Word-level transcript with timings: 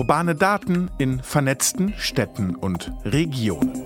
Urbane 0.00 0.34
Daten 0.34 0.90
in 0.96 1.22
vernetzten 1.22 1.92
Städten 1.98 2.56
und 2.56 2.90
Regionen. 3.04 3.84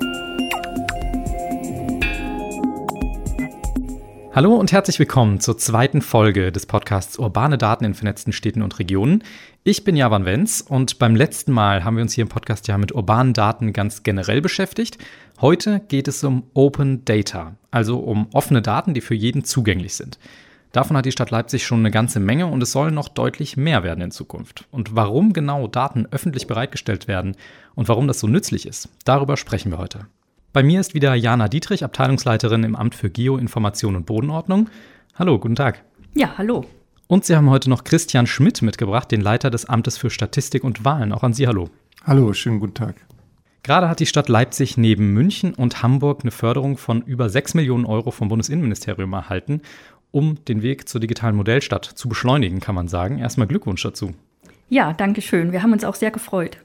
Hallo 4.33 4.55
und 4.55 4.71
herzlich 4.71 5.01
willkommen 5.01 5.41
zur 5.41 5.59
zweiten 5.59 6.03
Folge 6.03 6.53
des 6.53 6.67
Podcasts 6.67 7.19
Urbane 7.19 7.59
Daten 7.59 7.85
in 7.85 7.95
vernetzten 7.95 8.33
Städten 8.33 8.63
und 8.63 8.79
Regionen. 8.79 9.25
Ich 9.65 9.83
bin 9.83 9.97
Javan 9.97 10.25
Wenz 10.25 10.61
und 10.61 11.01
beim 11.01 11.17
letzten 11.17 11.51
Mal 11.51 11.83
haben 11.83 11.97
wir 11.97 12.03
uns 12.05 12.13
hier 12.13 12.23
im 12.23 12.29
Podcast 12.29 12.69
ja 12.69 12.79
mit 12.79 12.95
urbanen 12.95 13.33
Daten 13.33 13.73
ganz 13.73 14.05
generell 14.05 14.41
beschäftigt. 14.41 14.99
Heute 15.41 15.81
geht 15.81 16.07
es 16.07 16.23
um 16.23 16.45
Open 16.55 17.05
Data, 17.05 17.57
also 17.73 17.99
um 17.99 18.29
offene 18.33 18.63
Daten, 18.63 18.95
die 18.95 19.01
für 19.01 19.17
jeden 19.17 19.43
zugänglich 19.43 19.97
sind. 19.97 20.21
Davon 20.75 20.97
hat 20.97 21.07
die 21.07 21.13
Stadt 21.13 21.31
Leipzig 21.31 21.65
schon 21.65 21.79
eine 21.79 21.93
ganze 21.93 22.19
Menge 22.19 22.49
und 22.49 22.61
es 22.61 22.73
soll 22.73 22.91
noch 22.91 23.09
deutlich 23.09 23.57
mehr 23.57 23.85
werden 23.85 24.01
in 24.01 24.11
Zukunft. 24.11 24.65
Und 24.73 24.97
warum 24.97 25.33
genau 25.33 25.69
Daten 25.69 26.09
öffentlich 26.11 26.49
bereitgestellt 26.49 27.07
werden 27.07 27.37
und 27.77 27.87
warum 27.87 28.09
das 28.09 28.19
so 28.19 28.27
nützlich 28.27 28.67
ist, 28.67 28.89
darüber 29.05 29.37
sprechen 29.37 29.71
wir 29.71 29.79
heute. 29.79 30.07
Bei 30.53 30.65
mir 30.65 30.81
ist 30.81 30.93
wieder 30.93 31.15
Jana 31.15 31.47
Dietrich, 31.47 31.85
Abteilungsleiterin 31.85 32.65
im 32.65 32.75
Amt 32.75 32.97
für 32.97 33.09
Geoinformation 33.09 33.95
und 33.95 34.07
Bodenordnung. 34.07 34.69
Hallo, 35.15 35.39
guten 35.39 35.55
Tag. 35.55 35.85
Ja, 36.13 36.35
hallo. 36.39 36.65
Und 37.07 37.25
Sie 37.25 37.37
haben 37.37 37.51
heute 37.51 37.71
noch 37.71 37.85
Christian 37.85 38.27
Schmidt 38.27 38.61
mitgebracht, 38.61 39.13
den 39.13 39.21
Leiter 39.21 39.51
des 39.51 39.67
Amtes 39.67 39.97
für 39.97 40.11
Statistik 40.11 40.65
und 40.65 40.85
Wahlen. 40.85 41.13
Auch 41.13 41.23
an 41.23 41.35
Sie 41.35 41.47
hallo. 41.47 41.71
Hallo, 42.05 42.33
schönen 42.33 42.59
guten 42.59 42.75
Tag. 42.75 42.97
Gerade 43.65 43.89
hat 43.89 43.99
die 43.99 44.07
Stadt 44.07 44.29
Leipzig 44.29 44.77
neben 44.77 45.15
München 45.15 45.55
und 45.55 45.83
Hamburg 45.83 46.21
eine 46.21 46.31
Förderung 46.31 46.77
von 46.77 47.01
über 47.01 47.31
6 47.31 47.55
Millionen 47.55 47.87
Euro 47.87 48.11
vom 48.11 48.29
Bundesinnenministerium 48.29 49.11
erhalten, 49.15 49.63
um 50.15 50.45
den 50.45 50.63
Weg 50.63 50.89
zur 50.89 51.01
digitalen 51.01 51.35
Modellstadt 51.35 51.85
zu 51.85 52.09
beschleunigen, 52.09 52.61
kann 52.61 52.77
man 52.77 52.87
sagen. 52.87 53.19
Erstmal 53.19 53.49
Glückwunsch 53.49 53.83
dazu. 53.83 54.13
Ja, 54.69 54.93
danke 54.93 55.21
schön. 55.21 55.51
Wir 55.51 55.63
haben 55.63 55.73
uns 55.73 55.85
auch 55.85 55.97
sehr 55.97 56.13
gefreut. 56.13 56.59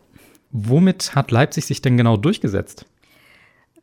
Womit 0.51 1.15
hat 1.15 1.31
Leipzig 1.31 1.65
sich 1.65 1.81
denn 1.81 1.97
genau 1.97 2.15
durchgesetzt? 2.15 2.85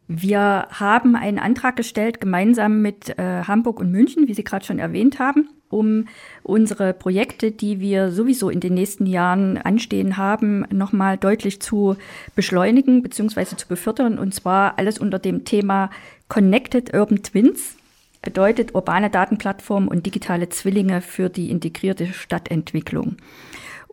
Wir 0.06 0.68
haben 0.70 1.16
einen 1.16 1.40
Antrag 1.40 1.74
gestellt, 1.74 2.20
gemeinsam 2.20 2.80
mit 2.80 3.18
äh, 3.18 3.42
Hamburg 3.42 3.80
und 3.80 3.90
München, 3.90 4.28
wie 4.28 4.34
Sie 4.34 4.44
gerade 4.44 4.64
schon 4.64 4.78
erwähnt 4.78 5.18
haben, 5.18 5.48
um 5.68 6.06
unsere 6.44 6.92
Projekte, 6.92 7.50
die 7.50 7.80
wir 7.80 8.12
sowieso 8.12 8.50
in 8.50 8.60
den 8.60 8.74
nächsten 8.74 9.06
Jahren 9.06 9.58
anstehen 9.58 10.16
haben, 10.16 10.64
nochmal 10.70 11.18
deutlich 11.18 11.60
zu 11.60 11.96
beschleunigen 12.36 13.02
bzw. 13.02 13.56
zu 13.56 13.66
befördern. 13.66 14.16
Und 14.16 14.32
zwar 14.32 14.78
alles 14.78 15.00
unter 15.00 15.18
dem 15.18 15.44
Thema 15.44 15.90
Connected 16.28 16.94
Urban 16.94 17.24
Twins. 17.24 17.76
Bedeutet 18.26 18.74
urbane 18.74 19.08
Datenplattform 19.08 19.86
und 19.86 20.04
digitale 20.04 20.48
Zwillinge 20.48 21.00
für 21.00 21.28
die 21.28 21.48
integrierte 21.48 22.08
Stadtentwicklung. 22.08 23.18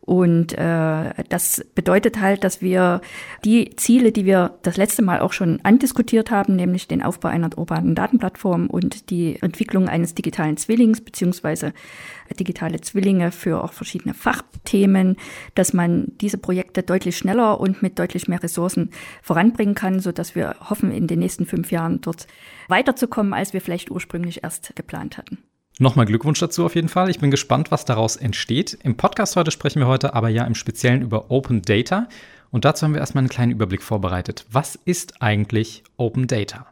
Und 0.05 0.51
äh, 0.57 1.13
das 1.29 1.65
bedeutet 1.75 2.19
halt, 2.19 2.43
dass 2.43 2.61
wir 2.61 2.99
die 3.45 3.73
Ziele, 3.77 4.11
die 4.11 4.25
wir 4.25 4.59
das 4.61 4.75
letzte 4.75 5.01
Mal 5.01 5.21
auch 5.21 5.31
schon 5.31 5.61
andiskutiert 5.63 6.29
haben, 6.29 6.57
nämlich 6.57 6.89
den 6.89 7.01
Aufbau 7.01 7.29
einer 7.29 7.57
urbanen 7.57 7.95
Datenplattform 7.95 8.67
und 8.67 9.09
die 9.09 9.41
Entwicklung 9.41 9.87
eines 9.87 10.13
digitalen 10.13 10.57
Zwillings 10.57 10.99
beziehungsweise 10.99 11.71
digitale 12.37 12.81
Zwillinge 12.81 13.31
für 13.31 13.63
auch 13.63 13.71
verschiedene 13.71 14.13
Fachthemen, 14.13 15.15
dass 15.55 15.71
man 15.71 16.11
diese 16.19 16.37
Projekte 16.37 16.83
deutlich 16.83 17.17
schneller 17.17 17.61
und 17.61 17.81
mit 17.81 17.97
deutlich 17.97 18.27
mehr 18.27 18.43
Ressourcen 18.43 18.89
voranbringen 19.21 19.75
kann, 19.75 20.01
so 20.01 20.11
dass 20.11 20.35
wir 20.35 20.55
hoffen, 20.69 20.91
in 20.91 21.07
den 21.07 21.19
nächsten 21.19 21.45
fünf 21.45 21.71
Jahren 21.71 22.01
dort 22.01 22.27
weiterzukommen, 22.67 23.33
als 23.33 23.53
wir 23.53 23.61
vielleicht 23.61 23.89
ursprünglich 23.89 24.43
erst 24.43 24.75
geplant 24.75 25.17
hatten. 25.17 25.37
Nochmal 25.79 26.05
Glückwunsch 26.05 26.39
dazu 26.39 26.65
auf 26.65 26.75
jeden 26.75 26.89
Fall. 26.89 27.09
Ich 27.09 27.19
bin 27.19 27.31
gespannt, 27.31 27.71
was 27.71 27.83
daraus 27.83 28.15
entsteht. 28.15 28.77
Im 28.83 28.95
Podcast 28.95 29.35
heute 29.35 29.49
sprechen 29.49 29.79
wir 29.79 29.87
heute 29.87 30.13
aber 30.13 30.29
ja 30.29 30.45
im 30.45 30.53
Speziellen 30.53 31.01
über 31.01 31.31
Open 31.31 31.63
Data. 31.63 32.07
Und 32.51 32.63
dazu 32.63 32.85
haben 32.85 32.93
wir 32.93 32.99
erstmal 32.99 33.23
einen 33.23 33.29
kleinen 33.29 33.51
Überblick 33.51 33.81
vorbereitet. 33.81 34.45
Was 34.51 34.75
ist 34.85 35.23
eigentlich 35.23 35.83
Open 35.97 36.27
Data? 36.27 36.67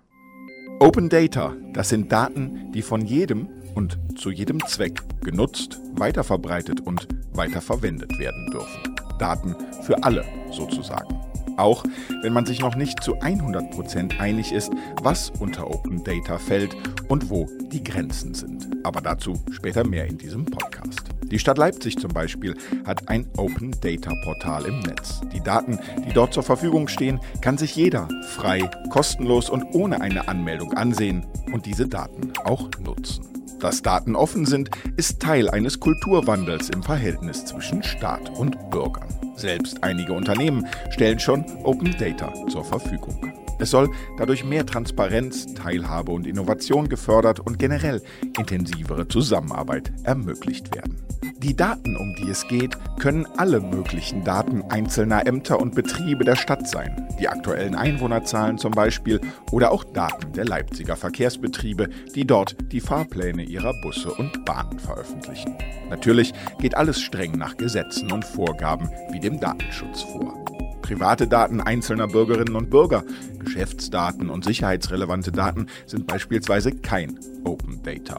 Open 0.80 1.10
Data, 1.10 1.56
das 1.74 1.90
sind 1.90 2.12
Daten, 2.12 2.72
die 2.74 2.84
von 2.84 3.04
jedem 3.04 3.50
und 3.74 3.98
zu 4.18 4.30
jedem 4.30 4.64
Zweck 4.68 5.02
genutzt, 5.22 5.80
weiterverbreitet 5.96 6.82
und 6.82 7.08
weiterverwendet 7.34 8.20
werden 8.20 8.52
dürfen. 8.52 8.96
Daten 9.18 9.56
für 9.84 10.04
alle 10.04 10.24
sozusagen. 10.52 11.31
Auch 11.58 11.84
wenn 12.22 12.34
man 12.34 12.46
sich 12.46 12.60
noch 12.60 12.76
nicht 12.76 13.04
zu 13.04 13.18
100% 13.18 14.20
einig 14.20 14.52
ist, 14.52 14.72
was 15.02 15.32
unter 15.40 15.70
Open 15.70 16.04
Data 16.04 16.38
fällt 16.38 16.76
und 17.08 17.30
wo 17.30 17.48
die 17.72 17.84
Grenzen 17.84 18.34
sind. 18.34 18.68
Aber 18.84 19.02
dazu 19.02 19.34
später 19.52 19.86
mehr 19.86 20.08
in 20.08 20.18
diesem 20.18 20.46
Podcast. 20.46 21.02
Die 21.32 21.40
Stadt 21.40 21.58
Leipzig 21.58 21.98
zum 21.98 22.12
Beispiel 22.12 22.58
hat 22.86 23.08
ein 23.08 23.26
Open 23.38 23.72
Data 23.80 24.14
Portal 24.24 24.66
im 24.66 24.80
Netz. 24.82 25.22
Die 25.34 25.40
Daten, 25.40 25.80
die 26.06 26.12
dort 26.12 26.34
zur 26.34 26.44
Verfügung 26.44 26.90
stehen, 26.90 27.22
kann 27.42 27.58
sich 27.58 27.74
jeder 27.76 28.10
frei, 28.28 28.70
kostenlos 28.90 29.50
und 29.50 29.64
ohne 29.74 30.02
eine 30.02 30.28
Anmeldung 30.28 30.74
ansehen 30.74 31.26
und 31.54 31.66
diese 31.66 31.88
Daten 31.88 32.34
auch 32.44 32.70
nutzen. 32.84 33.41
Dass 33.62 33.84
Daten 33.84 34.16
offen 34.16 34.48
sind, 34.48 34.72
ist 34.98 35.20
Teil 35.20 35.48
eines 35.48 35.80
Kulturwandels 35.80 36.70
im 36.70 36.82
Verhältnis 36.82 37.46
zwischen 37.46 37.84
Staat 37.84 38.36
und 38.36 38.72
Bürgern. 38.72 39.08
Selbst 39.36 39.84
einige 39.84 40.14
Unternehmen 40.14 40.66
stellen 40.90 41.20
schon 41.20 41.46
Open 41.64 41.96
Data 42.00 42.34
zur 42.50 42.66
Verfügung. 42.66 43.32
Es 43.60 43.70
soll 43.70 43.88
dadurch 44.18 44.44
mehr 44.44 44.66
Transparenz, 44.66 45.54
Teilhabe 45.54 46.12
und 46.12 46.26
Innovation 46.26 46.90
gefördert 46.90 47.40
und 47.40 47.60
generell 47.60 48.02
intensivere 48.36 49.08
Zusammenarbeit 49.08 49.94
ermöglicht 50.04 50.74
werden. 50.74 50.98
Die 51.44 51.56
Daten, 51.56 51.98
um 51.98 52.14
die 52.14 52.30
es 52.30 52.48
geht, 52.48 52.78
können 53.00 53.26
alle 53.36 53.62
möglichen 53.62 54.24
Daten 54.24 54.62
einzelner 54.70 55.26
Ämter 55.26 55.60
und 55.60 55.74
Betriebe 55.74 56.24
der 56.24 56.36
Stadt 56.36 56.68
sein. 56.68 57.08
Die 57.20 57.28
aktuellen 57.28 57.74
Einwohnerzahlen 57.74 58.60
zum 58.60 58.74
Beispiel 58.74 59.20
oder 59.52 59.72
auch 59.72 59.84
Daten 59.84 60.34
der 60.34 60.46
Leipziger 60.46 60.96
Verkehrsbetriebe, 60.96 61.90
die 62.14 62.28
dort 62.28 62.56
die 62.72 62.80
Fahrpläne 62.80 63.42
ihrer 63.42 63.74
Busse 63.82 64.14
und 64.14 64.46
Bahnen 64.46 64.78
veröffentlichen. 64.78 65.56
Natürlich 65.90 66.32
geht 66.60 66.78
alles 66.78 67.02
streng 67.02 67.32
nach 67.32 67.58
Gesetzen 67.58 68.12
und 68.12 68.24
Vorgaben 68.24 68.92
wie 69.12 69.20
dem 69.20 69.40
Datenschutz 69.40 70.04
vor. 70.04 70.46
Private 70.84 71.28
Daten 71.28 71.60
einzelner 71.60 72.08
Bürgerinnen 72.08 72.56
und 72.56 72.70
Bürger, 72.70 73.04
Geschäftsdaten 73.52 74.30
und 74.30 74.46
sicherheitsrelevante 74.46 75.34
Daten 75.34 75.68
sind 75.86 76.08
beispielsweise 76.08 76.72
kein 76.72 77.20
Open 77.44 77.84
Data. 77.84 78.18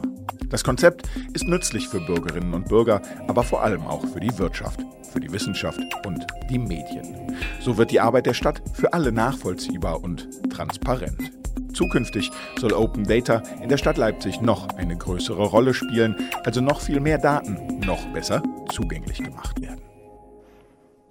Das 0.49 0.63
Konzept 0.63 1.09
ist 1.33 1.47
nützlich 1.47 1.87
für 1.87 1.99
Bürgerinnen 1.99 2.53
und 2.53 2.69
Bürger, 2.69 3.01
aber 3.27 3.41
vor 3.41 3.63
allem 3.63 3.81
auch 3.81 4.05
für 4.05 4.19
die 4.19 4.37
Wirtschaft, 4.37 4.79
für 5.11 5.19
die 5.19 5.31
Wissenschaft 5.31 5.79
und 6.05 6.23
die 6.51 6.59
Medien. 6.59 7.35
So 7.59 7.77
wird 7.77 7.89
die 7.89 7.99
Arbeit 7.99 8.27
der 8.27 8.35
Stadt 8.35 8.61
für 8.73 8.93
alle 8.93 9.11
nachvollziehbar 9.11 10.03
und 10.03 10.29
transparent. 10.51 11.31
Zukünftig 11.73 12.29
soll 12.59 12.73
Open 12.73 13.03
Data 13.03 13.41
in 13.59 13.69
der 13.69 13.77
Stadt 13.77 13.97
Leipzig 13.97 14.39
noch 14.39 14.67
eine 14.75 14.95
größere 14.95 15.45
Rolle 15.45 15.73
spielen, 15.73 16.15
also 16.43 16.61
noch 16.61 16.79
viel 16.79 16.99
mehr 16.99 17.17
Daten 17.17 17.79
noch 17.79 18.05
besser 18.13 18.43
zugänglich 18.69 19.17
gemacht 19.17 19.59
werden. 19.59 19.92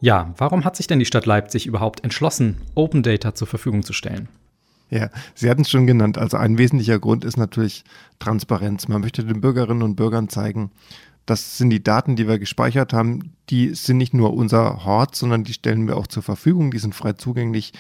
Ja, 0.03 0.35
warum 0.37 0.65
hat 0.65 0.75
sich 0.75 0.89
denn 0.89 0.99
die 0.99 1.05
Stadt 1.05 1.27
Leipzig 1.27 1.65
überhaupt 1.65 2.03
entschlossen, 2.03 2.57
Open 2.75 3.05
Data 3.05 3.37
zur 3.37 3.47
Verfügung 3.47 3.85
zu 3.85 3.93
stellen? 3.93 4.29
Ja, 4.91 5.11
Sie 5.37 5.49
hatten 5.49 5.63
es 5.63 5.71
schon 5.71 5.87
genannt. 5.87 6.19
Also 6.19 6.39
ein 6.39 6.59
wesentlicher 6.59 6.99
Grund 6.99 7.25
ist 7.25 7.37
natürlich 7.37 7.85
Transparenz. 8.19 8.89
Man 8.89 9.01
möchte 9.01 9.25
den 9.25 9.41
Bürgerinnen 9.41 9.83
und 9.83 9.95
Bürgern 9.95 10.29
zeigen, 10.29 10.73
das 11.27 11.59
sind 11.59 11.71
die 11.71 11.83
Daten, 11.83 12.17
die 12.17 12.27
wir 12.27 12.39
gespeichert 12.39 12.93
haben, 12.93 13.35
die 13.51 13.75
sind 13.75 13.99
nicht 13.99 14.15
nur 14.15 14.35
unser 14.35 14.85
Hort, 14.85 15.15
sondern 15.15 15.45
die 15.45 15.53
stellen 15.53 15.87
wir 15.87 15.97
auch 15.97 16.07
zur 16.07 16.23
Verfügung, 16.23 16.71
die 16.71 16.79
sind 16.79 16.95
frei 16.95 17.13
zugänglich, 17.13 17.73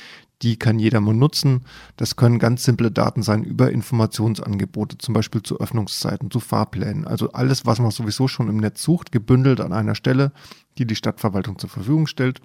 die 0.42 0.58
kann 0.58 0.78
jedermann 0.78 1.18
nutzen. 1.18 1.64
Das 1.96 2.16
können 2.16 2.38
ganz 2.38 2.64
simple 2.64 2.90
Daten 2.90 3.22
sein 3.22 3.44
über 3.44 3.70
Informationsangebote, 3.70 4.98
zum 4.98 5.14
Beispiel 5.14 5.42
zu 5.42 5.60
Öffnungszeiten, 5.60 6.30
zu 6.30 6.40
Fahrplänen. 6.40 7.06
Also 7.06 7.32
alles, 7.32 7.64
was 7.64 7.78
man 7.78 7.90
sowieso 7.90 8.28
schon 8.28 8.48
im 8.48 8.56
Netz 8.56 8.82
sucht, 8.82 9.12
gebündelt 9.12 9.60
an 9.60 9.72
einer 9.72 9.94
Stelle, 9.94 10.32
die 10.78 10.86
die 10.86 10.96
Stadtverwaltung 10.96 11.58
zur 11.58 11.70
Verfügung 11.70 12.06
stellt. 12.06 12.40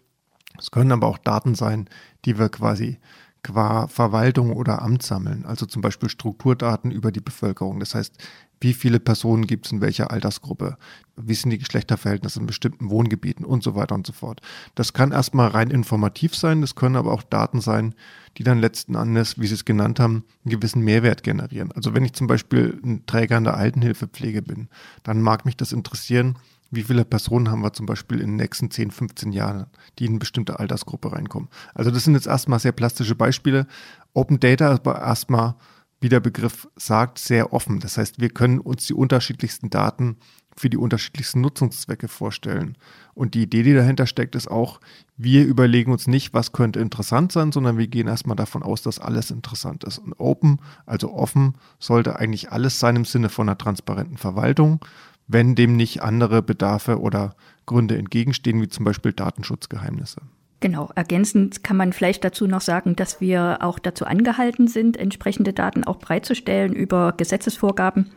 Es 0.60 0.72
können 0.72 0.92
aber 0.92 1.08
auch 1.08 1.18
Daten 1.18 1.56
sein, 1.56 1.90
die 2.26 2.38
wir 2.38 2.50
quasi 2.50 3.00
qua 3.44 3.88
Verwaltung 3.88 4.52
oder 4.52 4.82
Amt 4.82 5.04
sammeln, 5.04 5.46
also 5.46 5.66
zum 5.66 5.82
Beispiel 5.82 6.10
Strukturdaten 6.10 6.92
über 6.92 7.12
die 7.12 7.22
Bevölkerung. 7.22 7.80
Das 7.80 7.96
heißt, 7.96 8.16
wie 8.60 8.74
viele 8.74 9.00
Personen 9.00 9.48
gibt 9.48 9.66
es 9.66 9.72
in 9.72 9.82
welcher 9.82 10.12
Altersgruppe, 10.12 10.78
wie 11.16 11.34
sind 11.34 11.50
die 11.52 11.58
Geschlechterverhältnisse 11.58 12.40
in 12.40 12.46
bestimmten 12.46 12.90
Wohngebieten 12.90 13.46
und 13.46 13.64
so 13.64 13.76
weiter 13.76 13.96
und 13.96 14.06
so 14.06 14.14
fort. 14.14 14.42
Das 14.76 14.94
kann 14.94 15.12
erstmal 15.12 15.50
rein 15.50 15.72
informativ 15.72 16.36
sein, 16.36 16.62
das 16.62 16.76
können 16.76 16.96
aber 16.96 17.12
auch 17.12 17.24
Daten 17.24 17.62
sein, 17.62 17.96
die 18.38 18.44
dann 18.44 18.60
letzten 18.60 18.96
Endes, 18.96 19.40
wie 19.40 19.48
Sie 19.48 19.56
es 19.56 19.66
genannt 19.66 20.00
haben, 20.00 20.24
einen 20.46 20.52
gewissen 20.52 20.84
Mehrwert 20.84 21.24
generieren. 21.24 21.72
Also 21.72 21.94
wenn 21.94 22.06
ich 22.06 22.14
zum 22.14 22.28
Beispiel 22.28 22.80
ein 22.84 23.06
Träger 23.06 23.38
in 23.38 23.44
der 23.46 23.58
Altenhilfepflege 23.58 24.42
bin, 24.42 24.70
dann 25.04 25.22
mag 25.22 25.46
mich 25.46 25.58
das 25.58 25.72
interessieren, 25.72 26.38
wie 26.70 26.84
viele 26.84 27.06
Personen 27.06 27.50
haben 27.50 27.62
wir 27.62 27.74
zum 27.74 27.86
Beispiel 27.86 28.20
in 28.20 28.32
den 28.32 28.36
nächsten 28.36 28.70
10, 28.70 28.92
15 28.92 29.32
Jahren, 29.32 29.68
die 29.98 30.06
in 30.06 30.12
eine 30.12 30.20
bestimmte 30.20 30.60
Altersgruppe 30.60 31.14
reinkommen. 31.14 31.50
Also 31.74 31.92
das 31.92 32.04
sind 32.04 32.14
jetzt 32.14 32.28
erstmal 32.28 32.60
sehr 32.60 32.74
plastische 32.74 33.16
Beispiele. 33.16 33.68
Open 34.14 34.40
Data 34.40 34.74
ist 34.74 34.86
aber 34.86 35.00
erstmal 35.00 35.56
wie 36.00 36.10
der 36.10 36.20
Begriff 36.20 36.68
sagt, 36.76 37.18
sehr 37.20 37.54
offen. 37.54 37.80
Das 37.80 37.98
heißt, 37.98 38.20
wir 38.20 38.30
können 38.30 38.60
uns 38.60 38.86
die 38.86 38.94
unterschiedlichsten 38.94 39.70
Daten 39.70 40.18
für 40.56 40.70
die 40.70 40.78
unterschiedlichsten 40.78 41.42
Nutzungszwecke 41.42 42.08
vorstellen. 42.08 42.78
Und 43.14 43.36
die 43.36 43.44
Idee, 43.44 43.64
die 43.64 43.74
dahinter 43.74 44.08
steckt, 44.08 44.36
ist 44.36 44.50
auch, 44.50 44.80
wir 45.16 45.46
überlegen 45.46 45.92
uns 45.92 46.08
nicht, 46.08 46.34
was 46.34 46.52
könnte 46.52 46.80
interessant 46.80 47.32
sein, 47.32 47.52
sondern 47.52 47.78
wir 47.78 47.88
gehen 47.88 48.08
erstmal 48.08 48.36
davon 48.36 48.64
aus, 48.64 48.82
dass 48.82 49.00
alles 49.00 49.32
interessant 49.32 49.84
ist. 49.84 50.00
Und 50.00 50.14
open, 50.20 50.60
also 50.86 51.14
offen, 51.14 51.56
sollte 51.80 52.18
eigentlich 52.18 52.52
alles 52.52 52.80
sein 52.80 52.96
im 52.96 53.06
Sinne 53.06 53.30
von 53.30 53.48
einer 53.48 53.58
transparenten 53.58 54.18
Verwaltung, 54.18 54.84
wenn 55.28 55.56
dem 55.56 55.76
nicht 55.76 56.02
andere 56.02 56.42
Bedarfe 56.42 57.00
oder 57.00 57.36
Gründe 57.66 57.98
entgegenstehen, 57.98 58.62
wie 58.62 58.70
zum 58.70 58.86
Beispiel 58.86 59.14
Datenschutzgeheimnisse. 59.14 60.22
Genau, 60.60 60.90
ergänzend 60.96 61.64
kann 61.64 61.78
man 61.78 61.94
vielleicht 61.94 62.24
dazu 62.24 62.48
noch 62.48 62.62
sagen, 62.62 62.96
dass 62.96 63.22
wir 63.22 63.60
auch 63.62 63.78
dazu 63.78 64.06
angehalten 64.06 64.68
sind, 64.68 64.98
entsprechende 64.98 65.54
Daten 65.54 65.84
auch 65.84 65.98
bereitzustellen 65.98 66.74
über 66.74 67.14
Gesetzesvorgaben. 67.16 68.10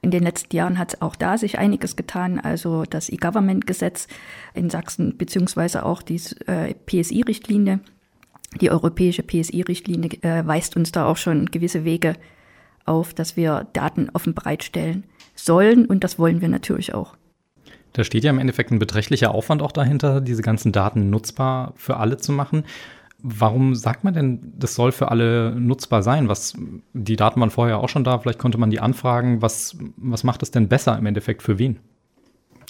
In 0.00 0.12
den 0.12 0.22
letzten 0.22 0.54
Jahren 0.54 0.78
hat 0.78 0.94
es 0.94 1.02
auch 1.02 1.16
da 1.16 1.36
sich 1.36 1.58
einiges 1.58 1.96
getan, 1.96 2.38
also 2.38 2.84
das 2.84 3.08
E-Government-Gesetz 3.08 4.06
in 4.54 4.70
Sachsen 4.70 5.16
beziehungsweise 5.18 5.84
auch 5.84 6.02
die 6.02 6.20
äh, 6.46 6.74
PSI-Richtlinie. 6.86 7.80
Die 8.60 8.70
europäische 8.70 9.24
PSI-Richtlinie 9.24 10.10
äh, 10.22 10.46
weist 10.46 10.76
uns 10.76 10.92
da 10.92 11.06
auch 11.06 11.16
schon 11.16 11.46
gewisse 11.46 11.84
Wege 11.84 12.14
auf, 12.84 13.14
dass 13.14 13.36
wir 13.36 13.66
Daten 13.72 14.10
offen 14.12 14.34
bereitstellen 14.34 15.04
sollen 15.34 15.86
und 15.86 16.04
das 16.04 16.20
wollen 16.20 16.40
wir 16.40 16.48
natürlich 16.48 16.94
auch. 16.94 17.16
Da 17.92 18.04
steht 18.04 18.24
ja 18.24 18.30
im 18.30 18.38
Endeffekt 18.38 18.70
ein 18.70 18.78
beträchtlicher 18.78 19.34
Aufwand 19.34 19.62
auch 19.62 19.72
dahinter, 19.72 20.20
diese 20.20 20.42
ganzen 20.42 20.72
Daten 20.72 21.10
nutzbar 21.10 21.72
für 21.76 21.96
alle 21.96 22.16
zu 22.18 22.32
machen. 22.32 22.64
Warum 23.22 23.74
sagt 23.74 24.04
man 24.04 24.14
denn, 24.14 24.52
das 24.58 24.74
soll 24.74 24.92
für 24.92 25.10
alle 25.10 25.54
nutzbar 25.54 26.02
sein? 26.02 26.28
Was, 26.28 26.56
die 26.94 27.16
Daten 27.16 27.40
waren 27.40 27.50
vorher 27.50 27.78
auch 27.78 27.88
schon 27.88 28.04
da, 28.04 28.18
vielleicht 28.18 28.38
konnte 28.38 28.58
man 28.58 28.70
die 28.70 28.80
anfragen. 28.80 29.42
Was, 29.42 29.76
was 29.96 30.24
macht 30.24 30.42
es 30.42 30.50
denn 30.50 30.68
besser 30.68 30.96
im 30.96 31.06
Endeffekt 31.06 31.42
für 31.42 31.58
wen? 31.58 31.80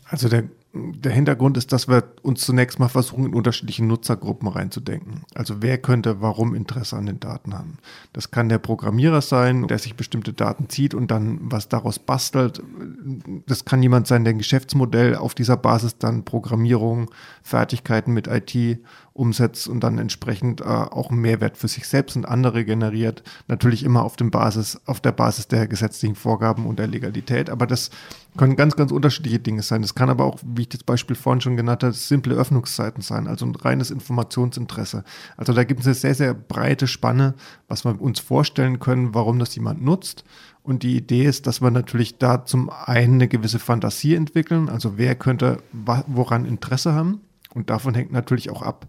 Also 0.07 0.29
der 0.29 0.45
der 0.73 1.11
Hintergrund 1.11 1.57
ist, 1.57 1.73
dass 1.73 1.89
wir 1.89 2.05
uns 2.23 2.43
zunächst 2.43 2.79
mal 2.79 2.89
versuchen, 2.89 3.27
in 3.27 3.35
unterschiedliche 3.35 3.85
Nutzergruppen 3.85 4.47
reinzudenken. 4.47 5.23
Also 5.35 5.63
wer 5.63 5.79
könnte 5.79 6.21
warum 6.21 6.55
Interesse 6.55 6.97
an 6.97 7.07
den 7.07 7.19
Daten 7.19 7.55
haben? 7.55 7.79
Das 8.13 8.31
kann 8.31 8.49
der 8.49 8.59
Programmierer 8.59 9.21
sein, 9.21 9.67
der 9.67 9.79
sich 9.79 9.97
bestimmte 9.97 10.33
Daten 10.33 10.69
zieht 10.69 10.95
und 10.95 11.11
dann 11.11 11.39
was 11.43 11.69
daraus 11.69 11.99
bastelt. 11.99 12.63
Das 13.47 13.65
kann 13.65 13.83
jemand 13.83 14.07
sein, 14.07 14.23
der 14.23 14.33
ein 14.33 14.39
Geschäftsmodell 14.39 15.17
auf 15.17 15.35
dieser 15.35 15.57
Basis 15.57 15.99
dann 15.99 16.25
Programmierung, 16.25 17.11
Fertigkeiten 17.43 18.13
mit 18.13 18.29
IT 18.29 18.79
umsetzt 19.21 19.69
und 19.69 19.81
dann 19.81 19.99
entsprechend 19.99 20.63
äh, 20.63 20.65
auch 20.65 21.11
einen 21.11 21.21
Mehrwert 21.21 21.59
für 21.59 21.69
sich 21.69 21.87
selbst 21.87 22.17
und 22.17 22.27
andere 22.27 22.65
generiert. 22.65 23.23
Natürlich 23.49 23.85
immer 23.85 24.03
auf, 24.03 24.17
dem 24.17 24.31
Basis, 24.31 24.81
auf 24.87 25.01
der 25.01 25.13
Basis 25.13 25.47
der 25.47 25.69
gesetzlichen 25.69 26.17
Vorgaben 26.17 26.65
und 26.65 26.79
der 26.79 26.87
Legalität. 26.87 27.51
Aber 27.51 27.67
das 27.67 27.91
können 28.39 28.57
ganz, 28.57 28.77
ganz 28.77 28.91
unterschiedliche 28.91 29.39
Dinge 29.39 29.61
sein. 29.61 29.83
Das 29.83 29.95
kann 29.95 30.09
aber 30.09 30.25
auch, 30.25 30.39
wie 30.43 30.63
ich 30.63 30.71
das 30.71 30.85
Beispiel 30.85 31.17
vorhin 31.17 31.43
schon 31.43 31.59
genannt 31.59 31.83
habe, 31.83 31.93
simple 31.93 32.35
Öffnungszeiten 32.35 33.03
sein, 33.03 33.29
also 33.29 33.45
ein 33.45 33.55
reines 33.55 33.91
Informationsinteresse. 33.91 35.05
Also 35.37 35.53
da 35.53 35.65
gibt 35.65 35.81
es 35.81 35.87
eine 35.87 35.95
sehr, 35.95 36.15
sehr 36.15 36.33
breite 36.33 36.87
Spanne, 36.87 37.35
was 37.69 37.85
wir 37.85 38.01
uns 38.01 38.21
vorstellen 38.21 38.79
können, 38.79 39.15
warum 39.15 39.39
das 39.39 39.55
jemand 39.55 39.85
nutzt. 39.85 40.25
Und 40.63 40.83
die 40.83 40.97
Idee 40.97 41.25
ist, 41.25 41.47
dass 41.47 41.61
wir 41.61 41.71
natürlich 41.71 42.17
da 42.17 42.47
zum 42.47 42.71
einen 42.71 43.15
eine 43.15 43.29
gewisse 43.29 43.59
Fantasie 43.59 44.15
entwickeln, 44.15 44.71
also 44.71 44.97
wer 44.97 45.15
könnte 45.15 45.59
woran 45.73 46.47
Interesse 46.47 46.95
haben. 46.95 47.21
Und 47.55 47.71
davon 47.71 47.95
hängt 47.95 48.13
natürlich 48.13 48.51
auch 48.51 48.63
ab, 48.63 48.87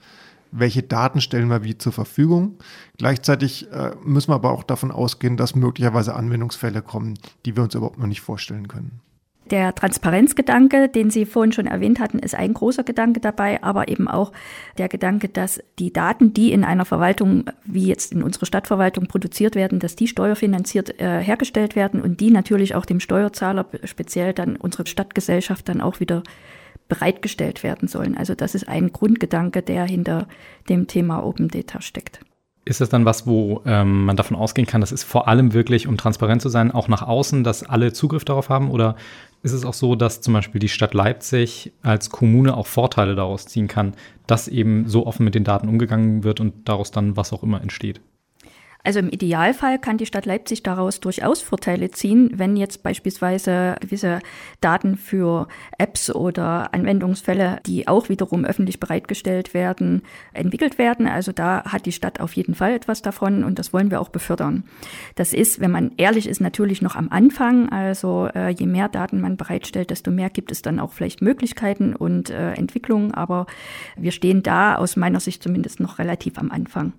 welche 0.51 0.83
Daten 0.83 1.21
stellen 1.21 1.47
wir 1.47 1.63
wie 1.63 1.77
zur 1.77 1.93
Verfügung. 1.93 2.57
Gleichzeitig 2.97 3.71
äh, 3.71 3.91
müssen 4.03 4.29
wir 4.29 4.35
aber 4.35 4.51
auch 4.51 4.63
davon 4.63 4.91
ausgehen, 4.91 5.37
dass 5.37 5.55
möglicherweise 5.55 6.15
Anwendungsfälle 6.15 6.81
kommen, 6.81 7.17
die 7.45 7.55
wir 7.55 7.63
uns 7.63 7.75
überhaupt 7.75 7.99
noch 7.99 8.07
nicht 8.07 8.21
vorstellen 8.21 8.67
können. 8.67 8.99
Der 9.49 9.75
Transparenzgedanke, 9.75 10.87
den 10.87 11.09
Sie 11.09 11.25
vorhin 11.25 11.51
schon 11.51 11.67
erwähnt 11.67 11.99
hatten, 11.99 12.19
ist 12.19 12.35
ein 12.35 12.53
großer 12.53 12.83
Gedanke 12.83 13.19
dabei, 13.19 13.61
aber 13.61 13.89
eben 13.89 14.07
auch 14.07 14.31
der 14.77 14.87
Gedanke, 14.87 15.27
dass 15.27 15.61
die 15.77 15.91
Daten, 15.91 16.33
die 16.33 16.53
in 16.53 16.63
einer 16.63 16.85
Verwaltung, 16.85 17.45
wie 17.65 17.87
jetzt 17.87 18.13
in 18.13 18.23
unserer 18.23 18.45
Stadtverwaltung 18.45 19.07
produziert 19.07 19.55
werden, 19.55 19.79
dass 19.79 19.97
die 19.97 20.07
steuerfinanziert 20.07 21.01
äh, 21.01 21.19
hergestellt 21.21 21.75
werden 21.75 22.01
und 22.01 22.21
die 22.21 22.31
natürlich 22.31 22.75
auch 22.75 22.85
dem 22.85 23.01
Steuerzahler, 23.01 23.65
speziell 23.83 24.33
dann 24.33 24.55
unsere 24.55 24.85
Stadtgesellschaft, 24.85 25.67
dann 25.67 25.81
auch 25.81 25.99
wieder 25.99 26.23
bereitgestellt 26.91 27.63
werden 27.63 27.87
sollen. 27.87 28.17
Also 28.17 28.35
das 28.35 28.53
ist 28.53 28.67
ein 28.67 28.91
Grundgedanke, 28.91 29.61
der 29.61 29.85
hinter 29.85 30.27
dem 30.67 30.87
Thema 30.87 31.25
Open 31.25 31.47
Data 31.47 31.79
steckt. 31.79 32.19
Ist 32.65 32.81
das 32.81 32.89
dann 32.89 33.05
was, 33.05 33.25
wo 33.25 33.61
ähm, 33.65 34.03
man 34.03 34.17
davon 34.17 34.35
ausgehen 34.35 34.67
kann, 34.67 34.81
das 34.81 34.91
ist 34.91 35.05
vor 35.05 35.29
allem 35.29 35.53
wirklich, 35.53 35.87
um 35.87 35.95
transparent 35.95 36.41
zu 36.41 36.49
sein, 36.49 36.69
auch 36.69 36.89
nach 36.89 37.01
außen, 37.01 37.45
dass 37.45 37.63
alle 37.63 37.93
Zugriff 37.93 38.25
darauf 38.25 38.49
haben? 38.49 38.69
Oder 38.69 38.97
ist 39.41 39.53
es 39.53 39.63
auch 39.63 39.73
so, 39.73 39.95
dass 39.95 40.19
zum 40.19 40.33
Beispiel 40.33 40.59
die 40.59 40.67
Stadt 40.67 40.93
Leipzig 40.93 41.71
als 41.81 42.09
Kommune 42.09 42.57
auch 42.57 42.67
Vorteile 42.67 43.15
daraus 43.15 43.45
ziehen 43.45 43.69
kann, 43.69 43.93
dass 44.27 44.49
eben 44.49 44.89
so 44.89 45.07
offen 45.07 45.23
mit 45.23 45.33
den 45.33 45.45
Daten 45.45 45.69
umgegangen 45.69 46.25
wird 46.25 46.41
und 46.41 46.67
daraus 46.67 46.91
dann 46.91 47.15
was 47.15 47.31
auch 47.31 47.41
immer 47.41 47.61
entsteht? 47.61 48.01
Also 48.83 48.99
im 48.99 49.09
Idealfall 49.09 49.79
kann 49.79 49.97
die 49.97 50.05
Stadt 50.05 50.25
Leipzig 50.25 50.63
daraus 50.63 50.99
durchaus 50.99 51.41
Vorteile 51.41 51.91
ziehen, 51.91 52.31
wenn 52.33 52.55
jetzt 52.55 52.83
beispielsweise 52.83 53.75
gewisse 53.79 54.19
Daten 54.59 54.97
für 54.97 55.47
Apps 55.77 56.13
oder 56.13 56.73
Anwendungsfälle, 56.73 57.59
die 57.65 57.87
auch 57.87 58.09
wiederum 58.09 58.45
öffentlich 58.45 58.79
bereitgestellt 58.79 59.53
werden, 59.53 60.01
entwickelt 60.33 60.77
werden. 60.77 61.07
Also 61.07 61.31
da 61.31 61.63
hat 61.65 61.85
die 61.85 61.91
Stadt 61.91 62.19
auf 62.19 62.33
jeden 62.33 62.55
Fall 62.55 62.73
etwas 62.73 63.01
davon 63.01 63.43
und 63.43 63.59
das 63.59 63.73
wollen 63.73 63.91
wir 63.91 64.01
auch 64.01 64.09
befördern. 64.09 64.63
Das 65.15 65.33
ist, 65.33 65.59
wenn 65.59 65.71
man 65.71 65.91
ehrlich 65.97 66.27
ist, 66.27 66.41
natürlich 66.41 66.81
noch 66.81 66.95
am 66.95 67.09
Anfang. 67.09 67.69
Also 67.69 68.29
äh, 68.33 68.49
je 68.49 68.65
mehr 68.65 68.89
Daten 68.89 69.21
man 69.21 69.37
bereitstellt, 69.37 69.89
desto 69.89 70.11
mehr 70.11 70.29
gibt 70.29 70.51
es 70.51 70.61
dann 70.61 70.79
auch 70.79 70.93
vielleicht 70.93 71.21
Möglichkeiten 71.21 71.95
und 71.95 72.29
äh, 72.29 72.53
Entwicklungen. 72.53 73.13
Aber 73.13 73.45
wir 73.95 74.11
stehen 74.11 74.43
da 74.43 74.75
aus 74.75 74.95
meiner 74.95 75.19
Sicht 75.19 75.43
zumindest 75.43 75.79
noch 75.79 75.99
relativ 75.99 76.37
am 76.37 76.51
Anfang. 76.51 76.93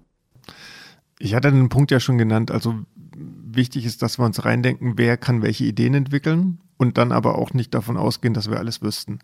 Ich 1.22 1.36
hatte 1.36 1.52
den 1.52 1.69
Punkt 1.69 1.92
ja 1.92 2.00
schon 2.00 2.19
genannt. 2.19 2.50
Also 2.50 2.74
wichtig 3.14 3.86
ist, 3.86 4.02
dass 4.02 4.19
wir 4.19 4.24
uns 4.24 4.44
reindenken, 4.44 4.94
wer 4.96 5.16
kann 5.16 5.40
welche 5.40 5.64
Ideen 5.64 5.94
entwickeln 5.94 6.58
und 6.78 6.98
dann 6.98 7.12
aber 7.12 7.38
auch 7.38 7.54
nicht 7.54 7.74
davon 7.74 7.96
ausgehen, 7.96 8.34
dass 8.34 8.50
wir 8.50 8.58
alles 8.58 8.82
wüssten. 8.82 9.20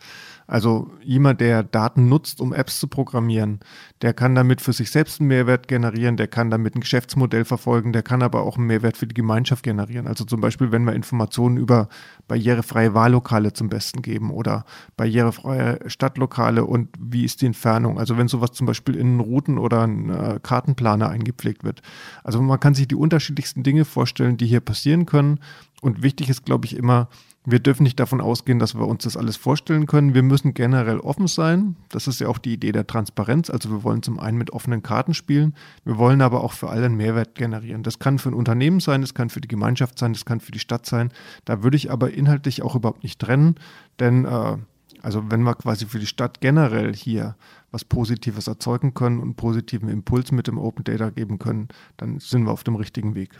Also 0.49 0.91
jemand, 1.05 1.43
der 1.43 1.63
Daten 1.63 2.09
nutzt, 2.09 2.41
um 2.41 2.55
Apps 2.55 2.81
zu 2.81 2.89
programmieren, 2.89 3.61
der 4.01 4.15
kann 4.15 4.35
damit 4.35 4.63
für 4.63 4.73
sich 4.73 4.91
selbst 4.91 5.21
einen 5.21 5.29
Mehrwert 5.29 5.69
generieren, 5.69 6.17
der 6.17 6.27
kann 6.27 6.51
damit 6.51 6.75
ein 6.75 6.81
Geschäftsmodell 6.81 7.45
verfolgen, 7.45 7.93
der 7.93 8.03
kann 8.03 8.23
aber 8.23 8.45
auch 8.45 8.57
einen 8.57 8.67
Mehrwert 8.67 8.97
für 8.97 9.07
die 9.07 9.15
Gemeinschaft 9.15 9.63
generieren. 9.63 10.07
Also 10.07 10.25
zum 10.25 10.41
Beispiel, 10.41 10.73
wenn 10.73 10.85
wir 10.85 10.95
Informationen 10.95 11.59
über 11.59 11.91
barrierefreie 12.29 12.95
Wahllokale 12.95 13.53
zum 13.53 13.69
Besten 13.69 14.01
geben 14.01 14.31
oder 14.31 14.65
barrierefreie 14.97 15.81
Stadtlokale 15.87 16.65
und 16.65 16.89
wie 16.99 17.27
ist 17.27 17.43
die 17.43 17.47
Entfernung. 17.47 17.99
Also 17.99 18.17
wenn 18.17 18.29
sowas 18.29 18.53
zum 18.53 18.67
Beispiel 18.67 18.97
in 18.97 19.21
Routen 19.21 19.59
oder 19.59 19.83
einen 19.83 20.09
äh, 20.09 20.41
Kartenplaner 20.43 21.11
eingepflegt 21.11 21.63
wird. 21.63 21.83
Also 22.25 22.41
man 22.41 22.59
kann 22.59 22.73
sich 22.73 22.89
die 22.89 22.95
unterschiedlichsten 22.95 23.65
Dinge 23.65 23.85
vorstellen, 23.85 24.39
die 24.39 24.47
hier 24.47 24.61
passieren 24.61 25.05
können. 25.05 25.41
Und 25.83 26.03
wichtig 26.03 26.31
ist, 26.31 26.47
glaube 26.47 26.65
ich, 26.65 26.75
immer, 26.75 27.09
wir 27.45 27.61
dürfen 27.61 27.85
nicht 27.85 27.99
davon 27.99 28.21
ausgehen, 28.21 28.59
dass 28.59 28.75
wir 28.75 28.87
uns 28.87 29.05
das 29.05 29.17
alles 29.17 29.37
vorstellen 29.37 29.87
können. 29.87 30.15
Wir 30.15 30.23
müssen 30.23 30.38
generell 30.43 30.99
offen 30.99 31.27
sein. 31.27 31.77
Das 31.89 32.07
ist 32.07 32.21
ja 32.21 32.29
auch 32.29 32.39
die 32.39 32.55
Idee 32.55 32.73
der 32.73 32.87
Transparenz. 32.87 33.51
Also 33.51 33.71
wir 33.71 33.83
wollen 33.83 34.03
zum 34.03 34.19
einen 34.19 34.39
mit 34.39 34.53
offenen 34.53 34.83
Karten 34.83 35.15
spielen. 35.15 35.55
Wir 35.85 35.99
wollen 35.99 36.21
aber 36.21 36.43
auch 36.43 36.53
für 36.53 36.69
alle 36.69 36.87
einen 36.87 36.97
Mehrwert 36.97 37.35
generieren. 37.35 37.83
Das 37.83 37.99
kann 37.99 38.19
für 38.19 38.31
ein 38.31 38.35
Unternehmen 38.35 38.81
sein, 38.81 39.01
das 39.01 39.15
kann 39.15 39.31
für 39.31 39.41
die 39.41 39.49
Gemeinschaft 39.49 39.99
sein, 39.99 40.13
das 40.13 40.25
kann 40.25 40.41
für 40.41 40.53
die 40.53 40.59
Stadt 40.59 40.87
sein. 40.87 41.11
Da 41.45 41.63
würde 41.63 41.77
ich 41.77 41.91
aber 41.91 42.13
inhaltlich 42.13 42.63
auch 42.63 42.75
überhaupt 42.75 43.03
nicht 43.03 43.21
trennen. 43.21 43.57
Denn 44.01 44.25
äh, 44.25 44.57
also 45.03 45.31
wenn 45.31 45.43
wir 45.43 45.55
quasi 45.55 45.87
für 45.87 45.99
die 45.99 46.07
Stadt 46.07 46.41
generell 46.41 46.95
hier 46.95 47.37
was 47.71 47.85
Positives 47.85 48.47
erzeugen 48.47 48.95
können 48.95 49.21
und 49.21 49.37
positiven 49.37 49.89
Impuls 49.89 50.33
mit 50.33 50.47
dem 50.47 50.59
Open 50.59 50.85
Data 50.85 51.11
geben 51.11 51.39
können, 51.39 51.69
dann 51.97 52.19
sind 52.19 52.45
wir 52.45 52.53
auf 52.53 52.65
dem 52.65 52.77
richtigen 52.77 53.15
Weg. 53.15 53.39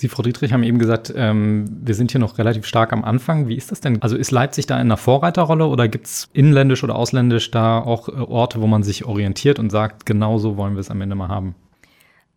Sie, 0.00 0.08
Frau 0.08 0.22
Dietrich, 0.22 0.52
haben 0.52 0.62
eben 0.62 0.78
gesagt, 0.78 1.12
ähm, 1.16 1.64
wir 1.82 1.94
sind 1.94 2.10
hier 2.10 2.20
noch 2.20 2.38
relativ 2.38 2.66
stark 2.66 2.92
am 2.92 3.04
Anfang. 3.04 3.48
Wie 3.48 3.56
ist 3.56 3.70
das 3.70 3.80
denn? 3.80 4.02
Also 4.02 4.16
ist 4.16 4.30
Leipzig 4.30 4.66
da 4.66 4.76
in 4.76 4.82
einer 4.82 4.96
Vorreiterrolle 4.96 5.66
oder 5.66 5.88
gibt 5.88 6.06
es 6.06 6.28
inländisch 6.32 6.82
oder 6.82 6.96
ausländisch 6.96 7.50
da 7.50 7.78
auch 7.78 8.08
äh, 8.08 8.12
Orte, 8.12 8.60
wo 8.60 8.66
man 8.66 8.82
sich 8.82 9.04
orientiert 9.04 9.58
und 9.58 9.70
sagt, 9.70 10.06
genau 10.06 10.38
so 10.38 10.56
wollen 10.56 10.74
wir 10.74 10.80
es 10.80 10.90
am 10.90 11.00
Ende 11.00 11.14
mal 11.14 11.28
haben? 11.28 11.54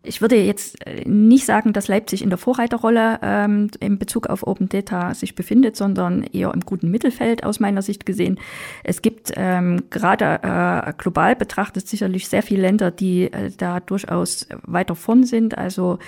Ich 0.05 0.19
würde 0.19 0.35
jetzt 0.35 0.85
äh, 0.85 1.07
nicht 1.07 1.45
sagen, 1.45 1.71
dass 1.71 1.87
Leipzig 1.87 2.21
in 2.21 2.29
der 2.29 2.37
Vorreiterrolle 2.37 3.19
ähm, 3.21 3.69
in 3.79 3.97
Bezug 3.97 4.27
auf 4.27 4.45
Open 4.45 4.67
Data 4.67 5.13
sich 5.13 5.33
befindet, 5.33 5.77
sondern 5.77 6.23
eher 6.23 6.53
im 6.53 6.59
guten 6.59 6.91
Mittelfeld 6.91 7.45
aus 7.45 7.61
meiner 7.61 7.81
Sicht 7.81 8.05
gesehen. 8.05 8.37
Es 8.83 9.01
gibt 9.01 9.31
ähm, 9.37 9.83
gerade 9.89 10.41
äh, 10.43 10.93
global 10.97 11.37
betrachtet 11.37 11.87
sicherlich 11.87 12.27
sehr 12.27 12.43
viele 12.43 12.63
Länder, 12.63 12.91
die 12.91 13.31
äh, 13.31 13.49
da 13.55 13.79
durchaus 13.79 14.47
weiter 14.63 14.95
vorn 14.95 15.23
sind. 15.23 15.57
Also 15.57 15.99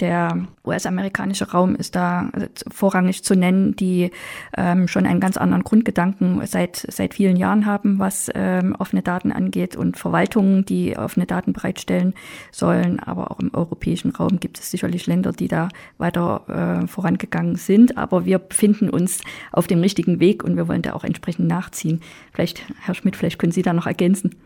der 0.00 0.46
US-amerikanische 0.64 1.50
Raum 1.50 1.74
ist 1.76 1.94
da 1.94 2.30
äh, 2.34 2.48
vorrangig 2.70 3.22
zu 3.22 3.34
nennen, 3.34 3.76
die 3.76 4.10
ähm, 4.56 4.88
schon 4.88 5.06
einen 5.06 5.20
ganz 5.20 5.36
anderen 5.36 5.64
Grundgedanken 5.64 6.44
seit, 6.46 6.86
seit 6.88 7.14
vielen 7.14 7.36
Jahren 7.36 7.66
haben, 7.66 7.98
was 7.98 8.30
ähm, 8.34 8.74
offene 8.78 9.02
Daten 9.02 9.32
angeht 9.32 9.76
und 9.76 9.96
Verwaltungen, 9.96 10.64
die 10.64 10.96
offene 10.96 11.26
Daten 11.26 11.52
bereitstellen 11.52 12.14
sollen, 12.50 13.00
aber 13.00 13.30
auch 13.30 13.40
im 13.40 13.52
europäischen 13.54 14.10
Raum 14.10 14.40
gibt 14.40 14.58
es 14.58 14.70
sicherlich 14.70 15.06
Länder, 15.06 15.32
die 15.32 15.48
da 15.48 15.68
weiter 15.98 16.82
äh, 16.82 16.86
vorangegangen 16.86 17.56
sind. 17.56 17.98
Aber 17.98 18.24
wir 18.24 18.38
befinden 18.38 18.90
uns 18.90 19.20
auf 19.52 19.66
dem 19.66 19.80
richtigen 19.80 20.20
Weg 20.20 20.44
und 20.44 20.56
wir 20.56 20.68
wollen 20.68 20.82
da 20.82 20.94
auch 20.94 21.04
entsprechend 21.04 21.48
nachziehen. 21.48 22.00
Vielleicht, 22.32 22.62
Herr 22.80 22.94
Schmidt, 22.94 23.16
vielleicht 23.16 23.38
können 23.38 23.52
Sie 23.52 23.62
da 23.62 23.72
noch 23.72 23.86
ergänzen. 23.86 24.36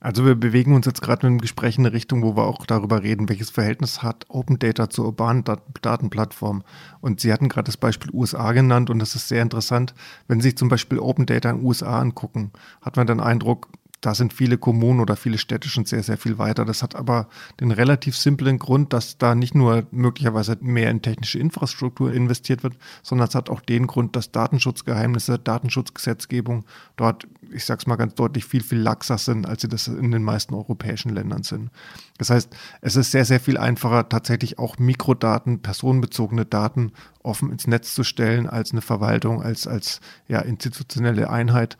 Also 0.00 0.24
wir 0.24 0.36
bewegen 0.36 0.74
uns 0.74 0.86
jetzt 0.86 1.02
gerade 1.02 1.26
im 1.26 1.38
Gespräch 1.38 1.76
in 1.76 1.84
eine 1.84 1.92
Richtung, 1.92 2.22
wo 2.22 2.36
wir 2.36 2.44
auch 2.44 2.66
darüber 2.66 3.02
reden, 3.02 3.28
welches 3.28 3.50
Verhältnis 3.50 4.02
hat 4.02 4.26
Open 4.28 4.58
Data 4.58 4.88
zur 4.88 5.06
urbanen 5.06 5.42
Datenplattform. 5.82 6.62
Und 7.00 7.20
Sie 7.20 7.32
hatten 7.32 7.48
gerade 7.48 7.66
das 7.66 7.76
Beispiel 7.76 8.12
USA 8.12 8.52
genannt 8.52 8.90
und 8.90 9.00
das 9.00 9.16
ist 9.16 9.26
sehr 9.26 9.42
interessant. 9.42 9.94
Wenn 10.28 10.40
Sie 10.40 10.48
sich 10.48 10.56
zum 10.56 10.68
Beispiel 10.68 11.00
Open 11.00 11.26
Data 11.26 11.50
in 11.50 11.58
den 11.58 11.66
USA 11.66 11.98
angucken, 11.98 12.52
hat 12.80 12.96
man 12.96 13.08
den 13.08 13.18
Eindruck, 13.18 13.68
da 14.00 14.14
sind 14.14 14.32
viele 14.32 14.58
Kommunen 14.58 15.00
oder 15.00 15.16
viele 15.16 15.38
Städte 15.38 15.68
schon 15.68 15.84
sehr, 15.84 16.02
sehr 16.02 16.18
viel 16.18 16.38
weiter. 16.38 16.64
Das 16.64 16.82
hat 16.82 16.94
aber 16.94 17.28
den 17.60 17.72
relativ 17.72 18.16
simplen 18.16 18.58
Grund, 18.58 18.92
dass 18.92 19.18
da 19.18 19.34
nicht 19.34 19.54
nur 19.54 19.86
möglicherweise 19.90 20.56
mehr 20.60 20.90
in 20.90 21.02
technische 21.02 21.38
Infrastruktur 21.38 22.12
investiert 22.12 22.62
wird, 22.62 22.76
sondern 23.02 23.28
es 23.28 23.34
hat 23.34 23.50
auch 23.50 23.60
den 23.60 23.86
Grund, 23.88 24.14
dass 24.14 24.30
Datenschutzgeheimnisse, 24.30 25.38
Datenschutzgesetzgebung 25.38 26.64
dort, 26.96 27.26
ich 27.50 27.64
sage 27.64 27.80
es 27.80 27.86
mal 27.86 27.96
ganz 27.96 28.14
deutlich, 28.14 28.44
viel, 28.44 28.62
viel 28.62 28.78
laxer 28.78 29.18
sind, 29.18 29.46
als 29.46 29.62
sie 29.62 29.68
das 29.68 29.88
in 29.88 30.12
den 30.12 30.22
meisten 30.22 30.54
europäischen 30.54 31.10
Ländern 31.10 31.42
sind. 31.42 31.70
Das 32.18 32.30
heißt, 32.30 32.54
es 32.80 32.96
ist 32.96 33.10
sehr, 33.10 33.24
sehr 33.24 33.40
viel 33.40 33.58
einfacher, 33.58 34.08
tatsächlich 34.08 34.58
auch 34.58 34.78
Mikrodaten, 34.78 35.60
personenbezogene 35.60 36.44
Daten 36.44 36.92
offen 37.22 37.50
ins 37.50 37.66
Netz 37.66 37.94
zu 37.94 38.04
stellen, 38.04 38.48
als 38.48 38.70
eine 38.70 38.80
Verwaltung, 38.80 39.42
als, 39.42 39.66
als 39.66 40.00
ja, 40.28 40.40
institutionelle 40.40 41.30
Einheit. 41.30 41.76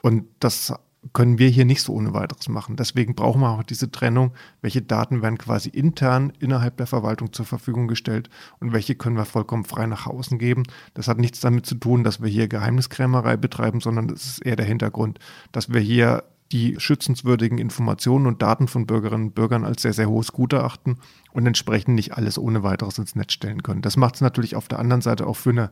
Und 0.00 0.24
das 0.40 0.72
können 1.12 1.38
wir 1.38 1.48
hier 1.48 1.64
nicht 1.64 1.82
so 1.82 1.94
ohne 1.94 2.14
weiteres 2.14 2.48
machen. 2.48 2.76
Deswegen 2.76 3.14
brauchen 3.14 3.40
wir 3.40 3.50
auch 3.50 3.62
diese 3.62 3.90
Trennung, 3.90 4.32
welche 4.60 4.82
Daten 4.82 5.22
werden 5.22 5.38
quasi 5.38 5.68
intern 5.68 6.32
innerhalb 6.38 6.76
der 6.76 6.86
Verwaltung 6.86 7.32
zur 7.32 7.46
Verfügung 7.46 7.88
gestellt 7.88 8.30
und 8.60 8.72
welche 8.72 8.94
können 8.94 9.16
wir 9.16 9.24
vollkommen 9.24 9.64
frei 9.64 9.86
nach 9.86 10.06
außen 10.06 10.38
geben. 10.38 10.64
Das 10.94 11.08
hat 11.08 11.18
nichts 11.18 11.40
damit 11.40 11.66
zu 11.66 11.74
tun, 11.74 12.04
dass 12.04 12.22
wir 12.22 12.28
hier 12.28 12.48
Geheimniskrämerei 12.48 13.36
betreiben, 13.36 13.80
sondern 13.80 14.08
das 14.08 14.24
ist 14.24 14.46
eher 14.46 14.56
der 14.56 14.66
Hintergrund, 14.66 15.18
dass 15.52 15.72
wir 15.72 15.80
hier 15.80 16.24
die 16.52 16.76
schützenswürdigen 16.78 17.58
Informationen 17.58 18.26
und 18.26 18.40
Daten 18.40 18.68
von 18.68 18.86
Bürgerinnen 18.86 19.26
und 19.26 19.34
Bürgern 19.34 19.64
als 19.64 19.82
sehr, 19.82 19.92
sehr 19.92 20.08
hohes 20.08 20.32
Gut 20.32 20.54
erachten 20.54 20.98
und 21.32 21.46
entsprechend 21.46 21.94
nicht 21.94 22.14
alles 22.14 22.38
ohne 22.38 22.62
weiteres 22.62 22.98
ins 22.98 23.14
Netz 23.14 23.32
stellen 23.32 23.62
können. 23.62 23.82
Das 23.82 23.96
macht 23.96 24.14
es 24.14 24.20
natürlich 24.22 24.56
auf 24.56 24.68
der 24.68 24.78
anderen 24.78 25.02
Seite 25.02 25.26
auch 25.26 25.36
für 25.36 25.50
eine 25.50 25.70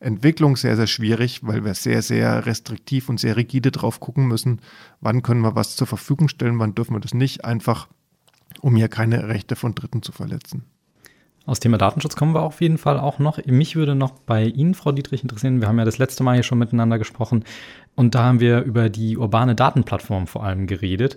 Entwicklung 0.00 0.56
sehr, 0.56 0.76
sehr 0.76 0.86
schwierig, 0.86 1.40
weil 1.42 1.64
wir 1.64 1.74
sehr, 1.74 2.02
sehr 2.02 2.46
restriktiv 2.46 3.08
und 3.08 3.18
sehr 3.18 3.36
rigide 3.36 3.70
drauf 3.70 4.00
gucken 4.00 4.26
müssen, 4.26 4.60
wann 5.00 5.22
können 5.22 5.40
wir 5.40 5.54
was 5.54 5.76
zur 5.76 5.86
Verfügung 5.86 6.28
stellen, 6.28 6.58
wann 6.58 6.74
dürfen 6.74 6.94
wir 6.94 7.00
das 7.00 7.14
nicht, 7.14 7.44
einfach 7.44 7.88
um 8.60 8.76
hier 8.76 8.88
keine 8.88 9.28
Rechte 9.28 9.56
von 9.56 9.74
Dritten 9.74 10.02
zu 10.02 10.12
verletzen. 10.12 10.64
Aus 11.46 11.60
Thema 11.60 11.78
Datenschutz 11.78 12.16
kommen 12.16 12.34
wir 12.34 12.42
auf 12.42 12.60
jeden 12.60 12.76
Fall 12.76 12.98
auch 12.98 13.20
noch. 13.20 13.38
Mich 13.46 13.76
würde 13.76 13.94
noch 13.94 14.10
bei 14.10 14.46
Ihnen, 14.46 14.74
Frau 14.74 14.90
Dietrich, 14.90 15.22
interessieren. 15.22 15.60
Wir 15.60 15.68
haben 15.68 15.78
ja 15.78 15.84
das 15.84 15.98
letzte 15.98 16.24
Mal 16.24 16.34
hier 16.34 16.42
schon 16.42 16.58
miteinander 16.58 16.98
gesprochen 16.98 17.44
und 17.94 18.16
da 18.16 18.24
haben 18.24 18.40
wir 18.40 18.62
über 18.62 18.88
die 18.88 19.16
urbane 19.16 19.54
Datenplattform 19.54 20.26
vor 20.26 20.42
allem 20.42 20.66
geredet. 20.66 21.16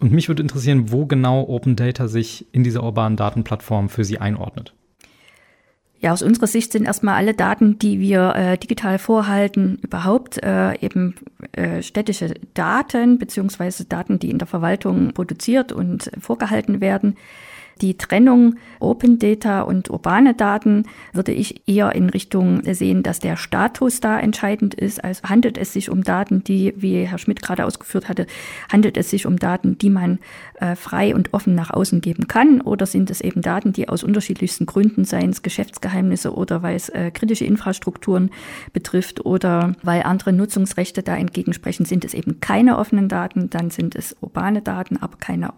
Und 0.00 0.10
mich 0.10 0.26
würde 0.26 0.42
interessieren, 0.42 0.90
wo 0.90 1.06
genau 1.06 1.46
Open 1.48 1.76
Data 1.76 2.08
sich 2.08 2.52
in 2.52 2.64
dieser 2.64 2.82
urbanen 2.82 3.16
Datenplattform 3.16 3.88
für 3.88 4.02
Sie 4.02 4.18
einordnet. 4.18 4.74
Ja, 6.02 6.12
aus 6.12 6.22
unserer 6.22 6.48
Sicht 6.48 6.72
sind 6.72 6.84
erstmal 6.84 7.14
alle 7.14 7.32
Daten, 7.32 7.78
die 7.78 8.00
wir 8.00 8.34
äh, 8.34 8.58
digital 8.58 8.98
vorhalten, 8.98 9.78
überhaupt 9.82 10.42
äh, 10.42 10.74
eben 10.80 11.14
äh, 11.52 11.80
städtische 11.80 12.34
Daten 12.54 13.18
beziehungsweise 13.18 13.84
Daten, 13.84 14.18
die 14.18 14.30
in 14.30 14.38
der 14.38 14.48
Verwaltung 14.48 15.12
produziert 15.12 15.70
und 15.70 16.10
vorgehalten 16.20 16.80
werden. 16.80 17.16
Die 17.82 17.98
Trennung 17.98 18.54
Open 18.78 19.18
Data 19.18 19.62
und 19.62 19.90
urbane 19.90 20.34
Daten 20.34 20.84
würde 21.12 21.32
ich 21.32 21.68
eher 21.68 21.92
in 21.96 22.10
Richtung 22.10 22.62
sehen, 22.62 23.02
dass 23.02 23.18
der 23.18 23.36
Status 23.36 23.98
da 23.98 24.20
entscheidend 24.20 24.74
ist. 24.74 25.02
Also 25.02 25.24
handelt 25.24 25.58
es 25.58 25.72
sich 25.72 25.90
um 25.90 26.04
Daten, 26.04 26.44
die, 26.44 26.74
wie 26.76 27.04
Herr 27.04 27.18
Schmidt 27.18 27.42
gerade 27.42 27.66
ausgeführt 27.66 28.08
hatte, 28.08 28.28
handelt 28.72 28.96
es 28.96 29.10
sich 29.10 29.26
um 29.26 29.36
Daten, 29.36 29.78
die 29.78 29.90
man 29.90 30.20
äh, 30.60 30.76
frei 30.76 31.12
und 31.12 31.34
offen 31.34 31.56
nach 31.56 31.70
außen 31.70 32.00
geben 32.00 32.28
kann? 32.28 32.60
Oder 32.60 32.86
sind 32.86 33.10
es 33.10 33.20
eben 33.20 33.42
Daten, 33.42 33.72
die 33.72 33.88
aus 33.88 34.04
unterschiedlichsten 34.04 34.64
Gründen, 34.64 35.04
seien 35.04 35.30
es 35.30 35.42
Geschäftsgeheimnisse 35.42 36.32
oder 36.32 36.62
weil 36.62 36.76
es 36.76 36.88
äh, 36.88 37.10
kritische 37.10 37.46
Infrastrukturen 37.46 38.30
betrifft 38.72 39.26
oder 39.26 39.74
weil 39.82 40.04
andere 40.04 40.32
Nutzungsrechte 40.32 41.02
da 41.02 41.16
entgegensprechen, 41.16 41.84
sind 41.84 42.04
es 42.04 42.14
eben 42.14 42.38
keine 42.38 42.78
offenen 42.78 43.08
Daten, 43.08 43.50
dann 43.50 43.70
sind 43.70 43.96
es 43.96 44.16
urbane 44.20 44.62
Daten, 44.62 44.98
aber 44.98 45.16
keine 45.16 45.52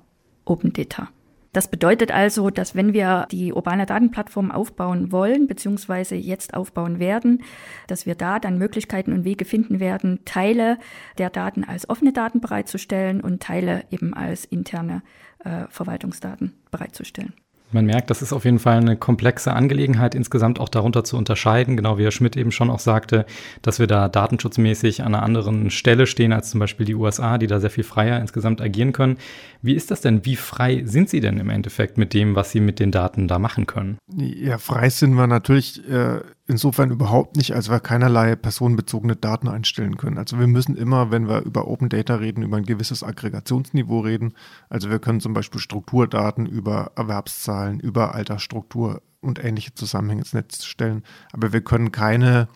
Open 0.47 0.73
Data. 0.73 1.11
Das 1.55 1.69
bedeutet 1.69 2.11
also, 2.11 2.51
dass 2.51 2.75
wenn 2.75 2.93
wir 2.93 3.29
die 3.31 3.53
urbane 3.53 3.87
Datenplattform 3.87 4.51
aufbauen 4.51 5.13
wollen, 5.13 5.47
beziehungsweise 5.47 6.17
jetzt 6.17 6.53
aufbauen 6.53 6.99
werden, 6.99 7.45
dass 7.87 8.07
wir 8.07 8.17
da 8.17 8.41
dann 8.41 8.59
Möglichkeiten 8.59 9.13
und 9.13 9.25
Wege 9.25 9.45
finden 9.45 9.79
werden, 9.79 10.25
Teile 10.25 10.79
der 11.17 11.31
Daten 11.31 11.63
als 11.63 11.89
offene 11.89 12.13
Daten 12.13 12.41
bereitzustellen 12.41 13.21
und 13.21 13.41
Teile 13.41 13.85
eben 13.93 14.15
als 14.15 14.45
interne 14.45 15.03
äh, 15.45 15.67
Verwaltungsdaten 15.71 16.55
bereitzustellen. 16.73 17.35
Man 17.75 17.87
merkt, 17.87 18.09
das 18.09 18.23
ist 18.23 18.33
auf 18.33 18.45
jeden 18.45 18.61
Fall 18.61 18.79
eine 18.79 18.97
komplexe 18.97 19.53
Angelegenheit, 19.53 20.15
insgesamt 20.15 20.61
auch 20.61 20.69
darunter 20.69 21.03
zu 21.03 21.17
unterscheiden, 21.17 21.77
genau 21.77 21.99
wie 21.99 22.05
Herr 22.05 22.13
Schmidt 22.13 22.37
eben 22.37 22.53
schon 22.53 22.71
auch 22.71 22.79
sagte, 22.79 23.27
dass 23.63 23.81
wir 23.81 23.89
da 23.89 24.09
datenschutzmäßig 24.09 25.03
an 25.03 25.15
einer 25.15 25.25
anderen 25.25 25.71
Stelle 25.71 26.07
stehen 26.07 26.33
als 26.33 26.51
zum 26.51 26.61
Beispiel 26.61 26.87
die 26.87 26.95
USA, 26.95 27.37
die 27.37 27.49
da 27.49 27.59
sehr 27.59 27.71
viel 27.71 27.83
freier 27.83 28.21
insgesamt 28.21 28.61
agieren 28.61 28.93
können. 28.93 29.19
Wie 29.61 29.75
ist 29.75 29.91
das 29.91 30.01
denn? 30.01 30.25
Wie 30.25 30.37
frei 30.37 30.83
sind 30.85 31.09
Sie 31.09 31.19
denn 31.19 31.39
im 31.39 31.51
Endeffekt 31.51 31.99
mit 31.99 32.15
dem, 32.15 32.37
was 32.37 32.53
Sie 32.53 32.61
mit 32.61 32.79
den 32.79 32.93
Daten 32.93 33.27
da 33.27 33.41
machen 33.41 33.67
können? 33.67 33.99
Ja, 34.17 34.59
frei 34.59 34.89
sind 34.89 35.15
wir 35.15 35.27
natürlich 35.27 35.83
äh, 35.91 36.21
insofern 36.47 36.91
überhaupt 36.91 37.37
nicht, 37.37 37.55
als 37.55 37.71
wir 37.71 37.81
keinerlei 37.81 38.37
personenbezogene 38.37 39.17
Daten 39.17 39.49
einstellen 39.49 39.97
können. 39.97 40.19
Also 40.19 40.39
wir 40.39 40.47
müssen 40.47 40.77
immer, 40.77 41.11
wenn 41.11 41.29
wir 41.29 41.43
über 41.43 41.67
Open 41.69 41.89
Data 41.89 42.17
reden, 42.17 42.43
über 42.43 42.57
ein 42.57 42.67
gewisses 42.67 43.03
Aggregationsniveau 43.03 44.01
reden. 44.01 44.35
Also 44.69 44.91
wir 44.91 44.99
können 44.99 45.21
zum 45.21 45.33
Beispiel 45.33 45.61
Strukturdaten 45.61 46.47
über 46.47 46.93
Erwerbszahlen, 46.97 47.81
über 47.81 48.15
Altersstruktur 48.15 49.03
und 49.21 49.43
ähnliche 49.43 49.75
Zusammenhänge 49.75 50.23
ins 50.23 50.35
Netz 50.35 50.65
stellen. 50.65 51.03
Aber 51.33 51.53
wir 51.53 51.63
können 51.63 51.93
keine 51.93 52.49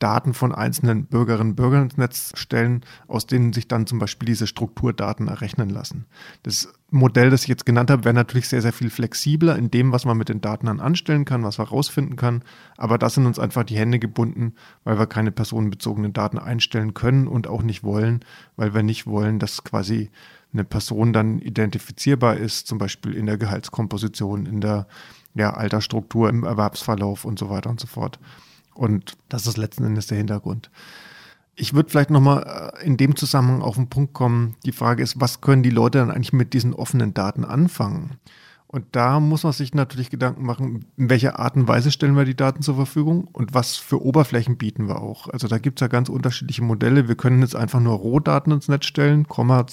Daten 0.00 0.34
von 0.34 0.52
einzelnen 0.52 1.04
Bürgerinnen 1.04 1.50
und 1.50 1.56
Bürgern 1.56 1.84
ins 1.84 1.96
Netz 1.98 2.32
stellen, 2.34 2.80
aus 3.06 3.26
denen 3.26 3.52
sich 3.52 3.68
dann 3.68 3.86
zum 3.86 3.98
Beispiel 3.98 4.26
diese 4.26 4.46
Strukturdaten 4.46 5.28
errechnen 5.28 5.70
lassen. 5.70 6.06
Das 6.42 6.72
Modell, 6.90 7.30
das 7.30 7.42
ich 7.42 7.48
jetzt 7.48 7.66
genannt 7.66 7.90
habe, 7.90 8.04
wäre 8.04 8.14
natürlich 8.14 8.48
sehr, 8.48 8.62
sehr 8.62 8.72
viel 8.72 8.90
flexibler 8.90 9.56
in 9.56 9.70
dem, 9.70 9.92
was 9.92 10.06
man 10.06 10.16
mit 10.16 10.28
den 10.28 10.40
Daten 10.40 10.66
dann 10.66 10.80
anstellen 10.80 11.24
kann, 11.24 11.44
was 11.44 11.58
man 11.58 11.68
rausfinden 11.68 12.16
kann. 12.16 12.42
Aber 12.78 12.98
da 12.98 13.10
sind 13.10 13.26
uns 13.26 13.38
einfach 13.38 13.62
die 13.62 13.76
Hände 13.76 13.98
gebunden, 13.98 14.54
weil 14.84 14.98
wir 14.98 15.06
keine 15.06 15.30
personenbezogenen 15.30 16.12
Daten 16.12 16.38
einstellen 16.38 16.94
können 16.94 17.28
und 17.28 17.46
auch 17.46 17.62
nicht 17.62 17.84
wollen, 17.84 18.24
weil 18.56 18.74
wir 18.74 18.82
nicht 18.82 19.06
wollen, 19.06 19.38
dass 19.38 19.62
quasi 19.62 20.10
eine 20.52 20.64
Person 20.64 21.12
dann 21.12 21.38
identifizierbar 21.38 22.36
ist, 22.36 22.66
zum 22.66 22.78
Beispiel 22.78 23.14
in 23.14 23.26
der 23.26 23.38
Gehaltskomposition, 23.38 24.46
in 24.46 24.60
der 24.60 24.88
ja, 25.34 25.52
Altersstruktur, 25.52 26.28
im 26.28 26.42
Erwerbsverlauf 26.42 27.24
und 27.24 27.38
so 27.38 27.50
weiter 27.50 27.70
und 27.70 27.78
so 27.78 27.86
fort. 27.86 28.18
Und 28.74 29.14
das 29.28 29.46
ist 29.46 29.56
letzten 29.56 29.84
Endes 29.84 30.06
der 30.06 30.18
Hintergrund. 30.18 30.70
Ich 31.56 31.74
würde 31.74 31.90
vielleicht 31.90 32.10
nochmal 32.10 32.72
äh, 32.82 32.86
in 32.86 32.96
dem 32.96 33.16
Zusammenhang 33.16 33.62
auf 33.62 33.76
den 33.76 33.88
Punkt 33.88 34.14
kommen. 34.14 34.56
Die 34.64 34.72
Frage 34.72 35.02
ist, 35.02 35.20
was 35.20 35.40
können 35.40 35.62
die 35.62 35.70
Leute 35.70 35.98
dann 35.98 36.10
eigentlich 36.10 36.32
mit 36.32 36.54
diesen 36.54 36.74
offenen 36.74 37.12
Daten 37.12 37.44
anfangen? 37.44 38.18
Und 38.72 38.86
da 38.92 39.18
muss 39.18 39.42
man 39.42 39.52
sich 39.52 39.74
natürlich 39.74 40.10
Gedanken 40.10 40.46
machen, 40.46 40.84
in 40.96 41.10
welcher 41.10 41.40
Art 41.40 41.56
und 41.56 41.66
Weise 41.66 41.90
stellen 41.90 42.16
wir 42.16 42.24
die 42.24 42.36
Daten 42.36 42.62
zur 42.62 42.76
Verfügung 42.76 43.24
und 43.32 43.52
was 43.52 43.76
für 43.76 44.00
Oberflächen 44.00 44.58
bieten 44.58 44.86
wir 44.86 45.02
auch. 45.02 45.26
Also 45.28 45.48
da 45.48 45.58
gibt 45.58 45.80
es 45.80 45.82
ja 45.82 45.88
ganz 45.88 46.08
unterschiedliche 46.08 46.62
Modelle. 46.62 47.08
Wir 47.08 47.16
können 47.16 47.42
jetzt 47.42 47.56
einfach 47.56 47.80
nur 47.80 47.94
Rohdaten 47.96 48.52
ins 48.52 48.68
Netz 48.68 48.86
stellen, 48.86 49.26
Comma, 49.26 49.66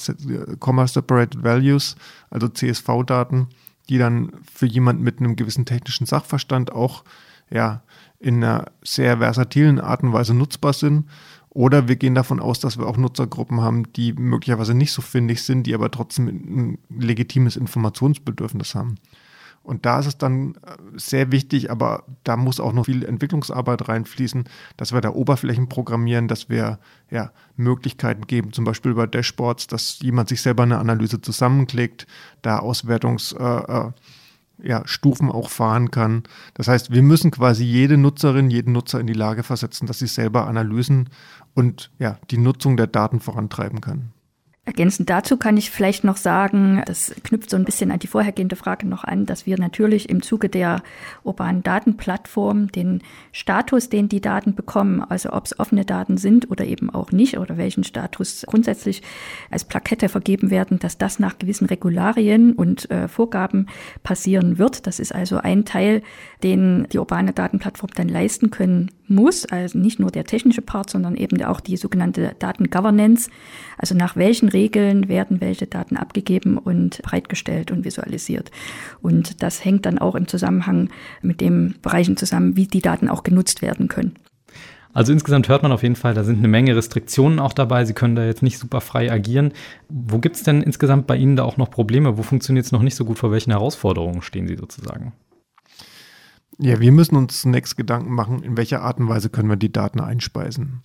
Comma 0.58 0.88
Separated 0.88 1.44
Values, 1.44 1.96
also 2.32 2.48
CSV-Daten, 2.48 3.50
die 3.88 4.00
dann 4.00 4.32
für 4.52 4.66
jemanden 4.66 5.04
mit 5.04 5.20
einem 5.20 5.36
gewissen 5.36 5.66
technischen 5.66 6.08
Sachverstand 6.08 6.72
auch 6.72 7.04
ja, 7.52 7.84
in 8.20 8.44
einer 8.44 8.66
sehr 8.84 9.18
versatilen 9.18 9.80
Art 9.80 10.04
und 10.04 10.14
Weise 10.14 10.34
nutzbar 10.34 10.74
sind. 10.74 11.06
Oder 11.50 11.88
wir 11.88 11.96
gehen 11.96 12.16
davon 12.16 12.40
aus, 12.40 12.60
dass 12.60 12.78
wir 12.78 12.86
auch 12.86 12.98
Nutzergruppen 12.98 13.62
haben, 13.62 13.92
die 13.94 14.14
möglicherweise 14.14 14.74
nicht 14.74 14.92
so 14.92 15.02
findig 15.02 15.44
sind, 15.44 15.64
die 15.64 15.74
aber 15.74 15.90
trotzdem 15.90 16.28
ein 16.28 16.78
legitimes 16.90 17.56
Informationsbedürfnis 17.56 18.76
haben. 18.76 18.96
Und 19.68 19.86
da 19.86 20.00
ist 20.00 20.06
es 20.06 20.18
dann 20.18 20.56
äh, 20.56 20.78
sehr 20.96 21.32
wichtig, 21.34 21.70
aber 21.70 22.06
da 22.24 22.38
muss 22.38 22.62
auch 22.62 22.72
noch 22.72 22.86
viel 22.86 23.04
Entwicklungsarbeit 23.04 23.90
reinfließen, 23.90 24.46
dass 24.78 24.94
wir 24.94 25.02
da 25.02 25.10
Oberflächen 25.10 25.68
programmieren, 25.68 26.30
dass 26.30 26.48
wir 26.48 26.80
ja, 27.12 27.32
Möglichkeiten 27.58 28.28
geben, 28.28 28.54
zum 28.54 28.64
Beispiel 28.64 28.92
über 28.92 29.08
Dashboards, 29.08 29.68
dass 29.68 30.00
jemand 30.00 30.30
sich 30.30 30.42
selber 30.42 30.64
eine 30.64 30.78
Analyse 30.78 31.20
zusammenklickt, 31.20 32.08
da 32.42 32.60
Auswertungs- 32.60 33.36
äh, 33.38 33.88
äh 33.90 33.92
ja, 34.62 34.82
Stufen 34.86 35.32
auch 35.32 35.50
fahren 35.50 35.92
kann. 35.92 36.24
Das 36.54 36.68
heißt, 36.68 36.92
wir 36.92 37.04
müssen 37.04 37.32
quasi 37.32 37.64
jede 37.64 37.98
Nutzerin, 37.98 38.50
jeden 38.50 38.74
Nutzer 38.74 39.00
in 39.00 39.08
die 39.08 39.14
Lage 39.14 39.44
versetzen, 39.44 39.88
dass 39.88 40.00
sie 40.00 40.08
selber 40.08 40.48
Analysen 40.48 41.10
und 41.54 41.92
ja, 42.00 42.18
die 42.32 42.38
Nutzung 42.38 42.78
der 42.78 42.88
Daten 42.88 43.20
vorantreiben 43.20 43.82
kann. 43.82 44.14
Ergänzend 44.68 45.10
dazu 45.10 45.38
kann 45.38 45.56
ich 45.56 45.72
vielleicht 45.72 46.04
noch 46.04 46.18
sagen, 46.18 46.84
das 46.86 47.16
knüpft 47.24 47.50
so 47.50 47.56
ein 47.56 47.64
bisschen 47.64 47.90
an 47.90 48.00
die 48.00 48.08
vorhergehende 48.08 48.58
Frage 48.58 48.86
noch 48.86 49.06
an, 49.06 49.26
dass 49.26 49.46
wir 49.46 49.58
natürlich 49.58 50.10
im 50.10 50.22
Zuge 50.22 50.50
der 50.50 50.84
urbanen 51.24 51.64
Datenplattform 51.64 52.70
den 52.74 53.02
Status, 53.32 53.88
den 53.88 54.10
die 54.10 54.20
Daten 54.20 54.56
bekommen, 54.56 55.02
also 55.02 55.32
ob 55.32 55.46
es 55.46 55.58
offene 55.58 55.86
Daten 55.86 56.18
sind 56.18 56.52
oder 56.52 56.66
eben 56.66 56.90
auch 56.90 57.14
nicht 57.14 57.38
oder 57.38 57.56
welchen 57.56 57.86
Status 57.86 58.44
grundsätzlich 58.46 59.04
als 59.50 59.64
Plakette 59.64 60.10
vergeben 60.10 60.52
werden, 60.52 60.80
dass 60.80 60.98
das 60.98 61.18
nach 61.18 61.38
gewissen 61.38 61.68
Regularien 61.68 62.52
und 62.52 62.92
äh, 62.92 63.08
Vorgaben 63.08 63.68
passieren 64.04 64.58
wird. 64.58 64.86
Das 64.86 65.00
ist 65.00 65.16
also 65.16 65.38
ein 65.38 65.64
Teil, 65.64 66.02
den 66.44 66.88
die 66.92 67.00
urbane 67.00 67.32
Datenplattform 67.32 67.92
dann 67.96 68.10
leisten 68.10 68.52
können 68.52 68.92
muss, 69.08 69.46
also 69.46 69.78
nicht 69.78 70.00
nur 70.00 70.12
der 70.12 70.26
technische 70.26 70.62
Part, 70.62 70.90
sondern 70.90 71.16
eben 71.16 71.42
auch 71.44 71.60
die 71.60 71.78
sogenannte 71.78 72.36
Datengovernance, 72.40 73.30
also 73.78 73.96
nach 73.96 74.16
welchen 74.16 74.50
Regeln 74.58 75.08
werden 75.08 75.40
welche 75.40 75.68
Daten 75.68 75.98
abgegeben 75.98 76.58
und 76.58 77.00
bereitgestellt 77.04 77.70
und 77.70 77.86
visualisiert. 77.86 78.50
Und 79.02 79.44
das 79.44 79.64
hängt 79.64 79.86
dann 79.86 80.00
auch 80.00 80.16
im 80.16 80.28
Zusammenhang 80.28 80.90
mit 81.22 81.42
den 81.42 81.76
Bereichen 81.84 82.18
zusammen, 82.18 82.58
wie 82.58 82.66
die 82.66 82.82
Daten 82.82 83.08
auch 83.08 83.22
genutzt 83.22 83.62
werden 83.62 83.88
können. 83.88 84.16
Also 84.94 85.14
insgesamt 85.14 85.48
hört 85.48 85.62
man 85.62 85.72
auf 85.72 85.84
jeden 85.84 85.96
Fall, 85.96 86.16
da 86.16 86.24
sind 86.24 86.40
eine 86.40 86.48
Menge 86.48 86.76
Restriktionen 86.76 87.38
auch 87.38 87.54
dabei. 87.54 87.86
Sie 87.86 87.94
können 87.94 88.16
da 88.16 88.26
jetzt 88.26 88.42
nicht 88.42 88.58
super 88.58 88.82
frei 88.82 89.12
agieren. 89.12 89.54
Wo 89.90 90.18
gibt 90.18 90.38
es 90.38 90.44
denn 90.44 90.64
insgesamt 90.64 91.06
bei 91.06 91.18
Ihnen 91.18 91.36
da 91.36 91.44
auch 91.44 91.58
noch 91.58 91.70
Probleme? 91.70 92.18
Wo 92.18 92.24
funktioniert 92.24 92.66
es 92.66 92.72
noch 92.72 92.82
nicht 92.82 92.96
so 92.96 93.06
gut? 93.06 93.20
Vor 93.20 93.32
welchen 93.32 93.52
Herausforderungen 93.52 94.24
stehen 94.24 94.48
Sie 94.48 94.56
sozusagen? 94.56 95.14
Ja, 96.58 96.80
wir 96.80 96.92
müssen 96.92 97.16
uns 97.16 97.42
zunächst 97.42 97.78
Gedanken 97.78 98.12
machen, 98.12 98.42
in 98.42 98.58
welcher 98.58 98.82
Art 98.82 99.00
und 99.00 99.08
Weise 99.08 99.30
können 99.30 99.50
wir 99.50 99.58
die 99.58 99.72
Daten 99.72 100.00
einspeisen. 100.00 100.82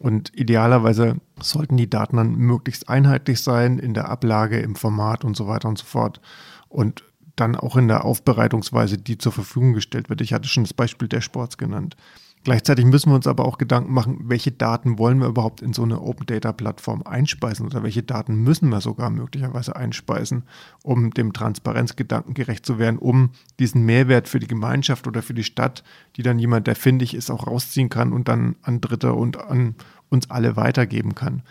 Und 0.00 0.32
idealerweise 0.34 1.16
sollten 1.42 1.76
die 1.76 1.90
Daten 1.90 2.16
dann 2.16 2.34
möglichst 2.34 2.88
einheitlich 2.88 3.42
sein 3.42 3.78
in 3.78 3.92
der 3.92 4.08
Ablage, 4.08 4.58
im 4.58 4.74
Format 4.74 5.26
und 5.26 5.36
so 5.36 5.46
weiter 5.46 5.68
und 5.68 5.76
so 5.76 5.84
fort. 5.84 6.22
Und 6.70 7.04
dann 7.36 7.54
auch 7.54 7.76
in 7.76 7.86
der 7.86 8.06
Aufbereitungsweise, 8.06 8.96
die 8.96 9.18
zur 9.18 9.32
Verfügung 9.32 9.74
gestellt 9.74 10.08
wird. 10.08 10.22
Ich 10.22 10.32
hatte 10.32 10.48
schon 10.48 10.64
das 10.64 10.72
Beispiel 10.72 11.06
Sports 11.20 11.58
genannt. 11.58 11.96
Gleichzeitig 12.42 12.86
müssen 12.86 13.10
wir 13.10 13.16
uns 13.16 13.26
aber 13.26 13.44
auch 13.44 13.58
Gedanken 13.58 13.92
machen, 13.92 14.18
welche 14.24 14.50
Daten 14.50 14.98
wollen 14.98 15.20
wir 15.20 15.28
überhaupt 15.28 15.60
in 15.60 15.74
so 15.74 15.82
eine 15.82 16.00
Open 16.00 16.24
Data 16.24 16.52
Plattform 16.52 17.02
einspeisen 17.02 17.66
oder 17.66 17.82
welche 17.82 18.02
Daten 18.02 18.34
müssen 18.34 18.70
wir 18.70 18.80
sogar 18.80 19.10
möglicherweise 19.10 19.76
einspeisen, 19.76 20.44
um 20.82 21.10
dem 21.10 21.34
Transparenzgedanken 21.34 22.32
gerecht 22.32 22.64
zu 22.64 22.78
werden, 22.78 22.98
um 22.98 23.30
diesen 23.58 23.84
Mehrwert 23.84 24.26
für 24.26 24.38
die 24.38 24.46
Gemeinschaft 24.46 25.06
oder 25.06 25.20
für 25.20 25.34
die 25.34 25.44
Stadt, 25.44 25.84
die 26.16 26.22
dann 26.22 26.38
jemand, 26.38 26.66
der 26.66 26.76
findig 26.76 27.12
ist, 27.12 27.30
auch 27.30 27.46
rausziehen 27.46 27.90
kann 27.90 28.10
und 28.14 28.28
dann 28.28 28.56
an 28.62 28.80
Dritte 28.80 29.12
und 29.12 29.38
an 29.38 29.74
uns 30.08 30.30
alle 30.30 30.56
weitergeben 30.56 31.14
kann. 31.14 31.42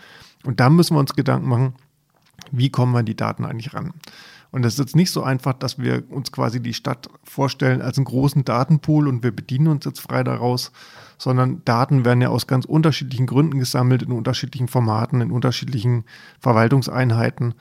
Und 0.44 0.58
da 0.58 0.70
müssen 0.70 0.96
wir 0.96 1.00
uns 1.00 1.14
Gedanken 1.14 1.48
machen, 1.48 1.74
wie 2.50 2.70
kommen 2.70 2.92
wir 2.92 2.98
an 2.98 3.06
die 3.06 3.16
Daten 3.16 3.44
eigentlich 3.44 3.74
ran? 3.74 3.92
Und 4.50 4.64
es 4.64 4.74
ist 4.74 4.78
jetzt 4.80 4.96
nicht 4.96 5.12
so 5.12 5.22
einfach, 5.22 5.52
dass 5.52 5.78
wir 5.78 6.02
uns 6.10 6.32
quasi 6.32 6.60
die 6.60 6.74
Stadt 6.74 7.08
vorstellen 7.22 7.82
als 7.82 7.98
einen 7.98 8.04
großen 8.04 8.44
Datenpool 8.44 9.06
und 9.06 9.22
wir 9.22 9.34
bedienen 9.34 9.68
uns 9.68 9.84
jetzt 9.84 10.00
frei 10.00 10.24
daraus, 10.24 10.72
sondern 11.18 11.62
Daten 11.64 12.04
werden 12.04 12.20
ja 12.20 12.30
aus 12.30 12.46
ganz 12.46 12.64
unterschiedlichen 12.64 13.26
Gründen 13.26 13.58
gesammelt, 13.58 14.02
in 14.02 14.12
unterschiedlichen 14.12 14.68
Formaten, 14.68 15.20
in 15.20 15.30
unterschiedlichen 15.30 16.04
Verwaltungseinheiten. 16.40 17.54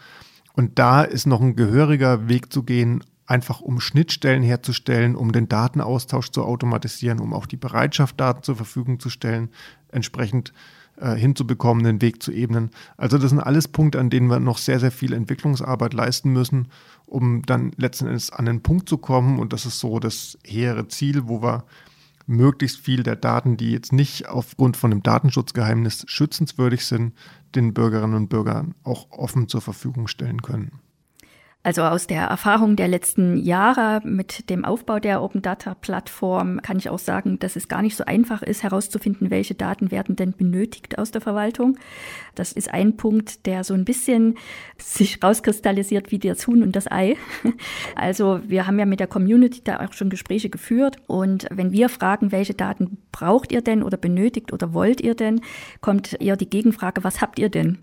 Und 0.54 0.80
da 0.80 1.04
ist 1.04 1.28
noch 1.28 1.42
ein 1.42 1.56
gehöriger 1.56 2.28
Weg 2.28 2.52
zu 2.52 2.64
gehen, 2.64 3.04
einfach 3.28 3.62
um 3.62 3.80
Schnittstellen 3.80 4.42
herzustellen, 4.42 5.16
um 5.16 5.32
den 5.32 5.48
Datenaustausch 5.48 6.32
zu 6.32 6.44
automatisieren, 6.44 7.20
um 7.20 7.34
auch 7.34 7.46
die 7.46 7.58
Bereitschaft, 7.58 8.20
Daten 8.20 8.42
zur 8.42 8.56
Verfügung 8.56 9.00
zu 9.00 9.12
stellen, 9.12 9.50
entsprechend 9.92 10.52
äh, 11.00 11.16
hinzubekommen, 11.16 11.84
den 11.84 12.02
Weg 12.02 12.22
zu 12.22 12.32
ebnen. 12.32 12.72
Also 12.98 13.18
das 13.18 13.30
sind 13.30 13.40
alles 13.40 13.68
Punkte, 13.68 14.00
an 14.00 14.10
denen 14.10 14.28
wir 14.28 14.40
noch 14.40 14.58
sehr, 14.58 14.80
sehr 14.80 14.92
viel 14.92 15.14
Entwicklungsarbeit 15.14 15.94
leisten 15.94 16.32
müssen, 16.32 16.68
um 17.06 17.42
dann 17.44 17.72
letzten 17.78 18.08
Endes 18.08 18.32
an 18.32 18.46
den 18.46 18.62
Punkt 18.62 18.90
zu 18.90 18.98
kommen. 18.98 19.40
Und 19.40 19.54
das 19.54 19.66
ist 19.66 19.80
so 19.80 20.00
das 20.00 20.38
hehre 20.44 20.88
Ziel, 20.88 21.28
wo 21.28 21.42
wir 21.42 21.66
möglichst 22.28 22.80
viel 22.80 23.04
der 23.04 23.16
Daten, 23.16 23.58
die 23.58 23.72
jetzt 23.72 23.92
nicht 23.92 24.30
aufgrund 24.30 24.78
von 24.78 24.92
einem 24.92 25.02
Datenschutzgeheimnis 25.02 26.06
schützenswürdig 26.08 26.86
sind, 26.86 27.14
den 27.56 27.74
Bürgerinnen 27.74 28.16
und 28.16 28.30
Bürgern 28.30 28.76
auch 28.84 29.10
offen 29.12 29.48
zur 29.48 29.62
Verfügung 29.62 30.08
stellen 30.08 30.42
können. 30.42 30.80
Also 31.62 31.84
aus 31.84 32.08
der 32.08 32.24
Erfahrung 32.24 32.78
der 32.78 32.88
letzten 32.88 33.36
Jahre 33.36 34.00
mit 34.06 34.50
dem 34.50 34.64
Aufbau 34.64 35.00
der 35.00 35.22
Open 35.22 35.42
Data 35.42 35.74
Plattform 35.74 36.62
kann 36.62 36.78
ich 36.78 36.90
auch 36.90 37.00
sagen, 37.00 37.38
dass 37.38 37.58
es 37.58 37.68
gar 37.68 37.82
nicht 37.82 37.98
so 37.98 38.06
einfach 38.06 38.42
ist, 38.42 38.64
herauszufinden, 38.64 39.30
welche 39.30 39.56
Daten 39.56 39.92
werden 39.92 40.16
denn 40.16 40.32
benötigt 40.32 40.98
aus 40.98 41.12
der 41.12 41.20
Verwaltung. 41.20 41.78
Das 42.34 42.54
ist 42.54 42.74
ein 42.74 42.96
Punkt, 42.96 43.46
der 43.46 43.66
so 43.66 43.74
ein 43.74 43.84
bisschen 43.84 44.38
sich 44.78 45.22
rauskristallisiert 45.22 46.12
wie 46.12 46.20
das 46.20 46.48
Huhn 46.48 46.64
und 46.64 46.78
das 46.78 46.90
Ei. 46.90 47.18
Also 47.96 48.40
wir 48.48 48.66
haben 48.66 48.80
ja 48.80 48.86
mit 48.86 49.02
der 49.02 49.08
Community 49.08 49.62
da 49.62 49.86
auch 49.86 49.92
schon 49.92 50.10
Gespräche 50.10 50.50
geführt 50.50 50.96
und 51.08 51.46
wenn 51.52 51.74
wir 51.74 51.90
fragen, 51.90 52.32
welche 52.32 52.54
Daten 52.54 52.98
braucht 53.20 53.52
ihr 53.52 53.62
denn 53.62 53.84
oder 53.84 53.98
benötigt 53.98 54.54
oder 54.54 54.74
wollt 54.74 55.02
ihr 55.02 55.14
denn, 55.14 55.42
kommt 55.82 56.20
eher 56.22 56.38
die 56.38 56.50
Gegenfrage, 56.50 57.04
was 57.04 57.20
habt 57.20 57.38
ihr 57.38 57.50
denn? 57.50 57.80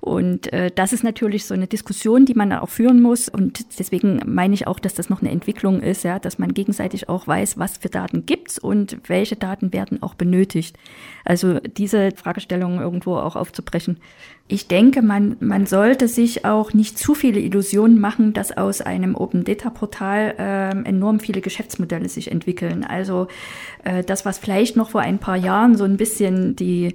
Und 0.00 0.50
äh, 0.52 0.70
das 0.74 0.94
ist 0.94 1.04
natürlich 1.04 1.44
so 1.44 1.52
eine 1.52 1.66
Diskussion, 1.66 2.24
die 2.24 2.32
man 2.32 2.52
auch 2.54 2.70
führen 2.70 3.02
muss. 3.02 3.28
Und 3.28 3.78
deswegen 3.78 4.22
meine 4.24 4.54
ich 4.54 4.66
auch, 4.66 4.78
dass 4.78 4.94
das 4.94 5.10
noch 5.10 5.20
eine 5.20 5.30
Entwicklung 5.30 5.80
ist, 5.80 6.04
ja, 6.04 6.18
dass 6.18 6.38
man 6.38 6.54
gegenseitig 6.54 7.08
auch 7.10 7.26
weiß, 7.26 7.58
was 7.58 7.76
für 7.76 7.90
Daten 7.90 8.24
gibt's 8.24 8.58
und 8.58 8.98
welche 9.08 9.36
Daten 9.36 9.74
werden 9.74 10.02
auch 10.02 10.14
benötigt. 10.14 10.78
Also 11.24 11.60
diese 11.60 12.12
Fragestellung 12.12 12.80
irgendwo 12.80 13.16
auch 13.16 13.36
aufzubrechen. 13.36 13.98
Ich 14.50 14.66
denke, 14.66 15.02
man, 15.02 15.36
man 15.40 15.66
sollte 15.66 16.08
sich 16.08 16.46
auch 16.46 16.72
nicht 16.72 16.98
zu 16.98 17.14
viele 17.14 17.38
Illusionen 17.38 18.00
machen, 18.00 18.32
dass 18.32 18.56
aus 18.56 18.80
einem 18.80 19.14
Open 19.14 19.44
Data 19.44 19.68
Portal 19.68 20.34
äh, 20.38 20.88
enorm 20.88 21.20
viele 21.20 21.42
Geschäftsmodelle 21.42 22.08
sich 22.08 22.30
entwickeln. 22.32 22.82
Also 22.82 23.28
äh, 23.84 24.02
das, 24.02 24.24
was 24.24 24.38
vielleicht 24.38 24.74
noch 24.74 24.90
vor 24.90 25.02
ein 25.02 25.18
paar 25.18 25.36
Jahren 25.36 25.76
so 25.76 25.84
ein 25.84 25.98
bisschen 25.98 26.56
die 26.56 26.94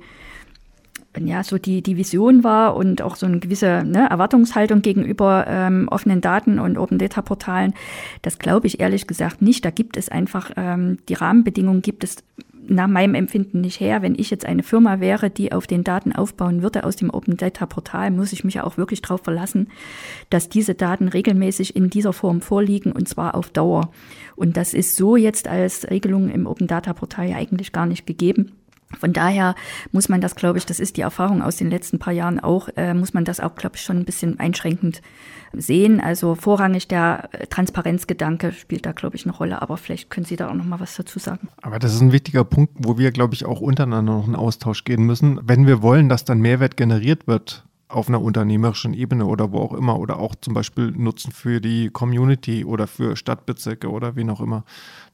ja, 1.19 1.43
so 1.43 1.57
die, 1.57 1.81
die 1.81 1.97
Vision 1.97 2.43
war 2.43 2.75
und 2.75 3.01
auch 3.01 3.15
so 3.15 3.25
eine 3.25 3.39
gewisse 3.39 3.83
ne, 3.85 4.09
Erwartungshaltung 4.09 4.81
gegenüber 4.81 5.45
ähm, 5.47 5.87
offenen 5.89 6.21
Daten 6.21 6.59
und 6.59 6.77
Open 6.77 6.97
Data 6.97 7.21
Portalen, 7.21 7.73
das 8.21 8.39
glaube 8.39 8.67
ich 8.67 8.79
ehrlich 8.79 9.05
gesagt 9.05 9.41
nicht. 9.41 9.63
Da 9.63 9.69
gibt 9.69 9.95
es 9.95 10.09
einfach, 10.09 10.51
ähm, 10.57 10.97
die 11.09 11.13
Rahmenbedingungen 11.13 11.81
gibt 11.81 12.03
es 12.03 12.23
nach 12.73 12.87
meinem 12.87 13.15
Empfinden 13.15 13.61
nicht 13.61 13.79
her. 13.79 14.01
Wenn 14.01 14.15
ich 14.15 14.29
jetzt 14.29 14.45
eine 14.45 14.63
Firma 14.63 14.99
wäre, 14.99 15.29
die 15.29 15.51
auf 15.51 15.67
den 15.67 15.83
Daten 15.83 16.13
aufbauen 16.13 16.61
würde 16.61 16.83
aus 16.83 16.95
dem 16.95 17.09
Open 17.09 17.37
Data 17.37 17.65
Portal, 17.65 18.11
muss 18.11 18.33
ich 18.33 18.43
mich 18.43 18.61
auch 18.61 18.77
wirklich 18.77 19.01
darauf 19.01 19.21
verlassen, 19.21 19.69
dass 20.29 20.49
diese 20.49 20.75
Daten 20.75 21.07
regelmäßig 21.07 21.75
in 21.75 21.89
dieser 21.89 22.13
Form 22.13 22.41
vorliegen 22.41 22.91
und 22.91 23.07
zwar 23.07 23.35
auf 23.35 23.49
Dauer. 23.49 23.91
Und 24.35 24.57
das 24.57 24.73
ist 24.73 24.95
so 24.95 25.15
jetzt 25.15 25.47
als 25.47 25.89
Regelung 25.89 26.29
im 26.29 26.47
Open 26.47 26.67
Data 26.67 26.93
Portal 26.93 27.29
ja 27.29 27.37
eigentlich 27.37 27.71
gar 27.71 27.85
nicht 27.85 28.05
gegeben. 28.05 28.51
Von 28.99 29.13
daher 29.13 29.55
muss 29.91 30.09
man 30.09 30.21
das, 30.21 30.35
glaube 30.35 30.57
ich, 30.57 30.65
das 30.65 30.79
ist 30.79 30.97
die 30.97 31.01
Erfahrung 31.01 31.41
aus 31.41 31.57
den 31.57 31.69
letzten 31.69 31.99
paar 31.99 32.13
Jahren 32.13 32.39
auch, 32.39 32.69
äh, 32.75 32.93
muss 32.93 33.13
man 33.13 33.25
das 33.25 33.39
auch, 33.39 33.55
glaube 33.55 33.75
ich, 33.75 33.81
schon 33.81 33.97
ein 33.97 34.05
bisschen 34.05 34.39
einschränkend 34.39 35.01
sehen. 35.53 35.99
Also 35.99 36.35
vorrangig 36.35 36.87
der 36.87 37.29
Transparenzgedanke 37.49 38.51
spielt 38.51 38.85
da, 38.85 38.91
glaube 38.91 39.15
ich, 39.15 39.25
eine 39.25 39.35
Rolle. 39.35 39.61
Aber 39.61 39.77
vielleicht 39.77 40.09
können 40.09 40.25
Sie 40.25 40.35
da 40.35 40.49
auch 40.49 40.55
noch 40.55 40.65
mal 40.65 40.79
was 40.79 40.95
dazu 40.95 41.19
sagen. 41.19 41.49
Aber 41.61 41.79
das 41.79 41.93
ist 41.93 42.01
ein 42.01 42.11
wichtiger 42.11 42.43
Punkt, 42.43 42.73
wo 42.77 42.97
wir, 42.97 43.11
glaube 43.11 43.33
ich, 43.33 43.45
auch 43.45 43.61
untereinander 43.61 44.13
noch 44.13 44.27
in 44.27 44.35
Austausch 44.35 44.83
gehen 44.83 45.03
müssen. 45.03 45.39
Wenn 45.43 45.67
wir 45.67 45.81
wollen, 45.81 46.09
dass 46.09 46.25
dann 46.25 46.39
Mehrwert 46.39 46.77
generiert 46.77 47.27
wird 47.27 47.63
auf 47.93 48.07
einer 48.07 48.21
unternehmerischen 48.21 48.93
Ebene 48.93 49.25
oder 49.25 49.51
wo 49.51 49.59
auch 49.59 49.73
immer 49.73 49.99
oder 49.99 50.19
auch 50.19 50.35
zum 50.35 50.53
Beispiel 50.53 50.91
Nutzen 50.91 51.31
für 51.31 51.61
die 51.61 51.89
Community 51.89 52.65
oder 52.65 52.87
für 52.87 53.15
Stadtbezirke 53.15 53.89
oder 53.89 54.15
wen 54.15 54.29
auch 54.29 54.41
immer, 54.41 54.63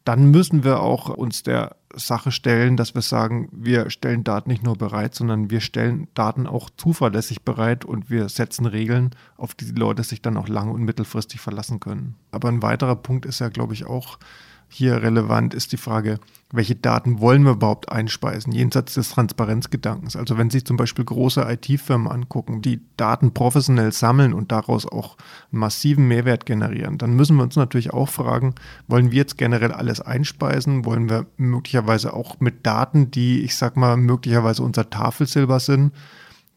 dann 0.05 0.31
müssen 0.31 0.63
wir 0.63 0.79
auch 0.81 1.09
uns 1.09 1.43
der 1.43 1.75
Sache 1.95 2.31
stellen, 2.31 2.77
dass 2.77 2.93
wir 2.93 3.01
sagen, 3.01 3.49
wir 3.51 3.89
stellen 3.89 4.23
Daten 4.23 4.49
nicht 4.49 4.63
nur 4.63 4.77
bereit, 4.77 5.15
sondern 5.15 5.49
wir 5.49 5.59
stellen 5.59 6.07
Daten 6.13 6.45
auch 6.45 6.69
zuverlässig 6.69 7.41
bereit 7.41 7.83
und 7.83 8.09
wir 8.09 8.29
setzen 8.29 8.65
Regeln, 8.65 9.11
auf 9.37 9.55
die 9.55 9.65
die 9.65 9.79
Leute 9.79 10.03
sich 10.03 10.21
dann 10.21 10.37
auch 10.37 10.47
lang- 10.47 10.71
und 10.71 10.83
mittelfristig 10.83 11.41
verlassen 11.41 11.79
können. 11.79 12.15
Aber 12.31 12.49
ein 12.49 12.61
weiterer 12.61 12.95
Punkt 12.95 13.25
ist 13.25 13.39
ja, 13.39 13.49
glaube 13.49 13.73
ich, 13.73 13.85
auch, 13.85 14.19
hier 14.69 15.01
relevant 15.01 15.53
ist 15.55 15.71
die 15.71 15.77
Frage, 15.77 16.19
welche 16.51 16.75
Daten 16.75 17.19
wollen 17.19 17.43
wir 17.43 17.53
überhaupt 17.53 17.91
einspeisen, 17.91 18.53
jenseits 18.53 18.95
des 18.95 19.09
Transparenzgedankens. 19.09 20.15
Also 20.15 20.37
wenn 20.37 20.49
Sie 20.49 20.63
zum 20.63 20.77
Beispiel 20.77 21.05
große 21.05 21.41
IT-Firmen 21.41 22.07
angucken, 22.07 22.61
die 22.61 22.81
Daten 22.97 23.33
professionell 23.33 23.91
sammeln 23.91 24.33
und 24.33 24.51
daraus 24.51 24.87
auch 24.87 25.17
einen 25.51 25.59
massiven 25.59 26.07
Mehrwert 26.07 26.45
generieren, 26.45 26.97
dann 26.97 27.13
müssen 27.13 27.35
wir 27.37 27.43
uns 27.43 27.55
natürlich 27.55 27.93
auch 27.93 28.09
fragen, 28.09 28.55
wollen 28.87 29.11
wir 29.11 29.17
jetzt 29.17 29.37
generell 29.37 29.71
alles 29.71 30.01
einspeisen? 30.01 30.85
Wollen 30.85 31.09
wir 31.09 31.25
möglicherweise 31.37 32.13
auch 32.13 32.39
mit 32.39 32.65
Daten, 32.65 33.11
die, 33.11 33.41
ich 33.41 33.55
sag 33.55 33.75
mal, 33.75 33.97
möglicherweise 33.97 34.63
unser 34.63 34.89
Tafelsilber 34.89 35.59
sind, 35.59 35.93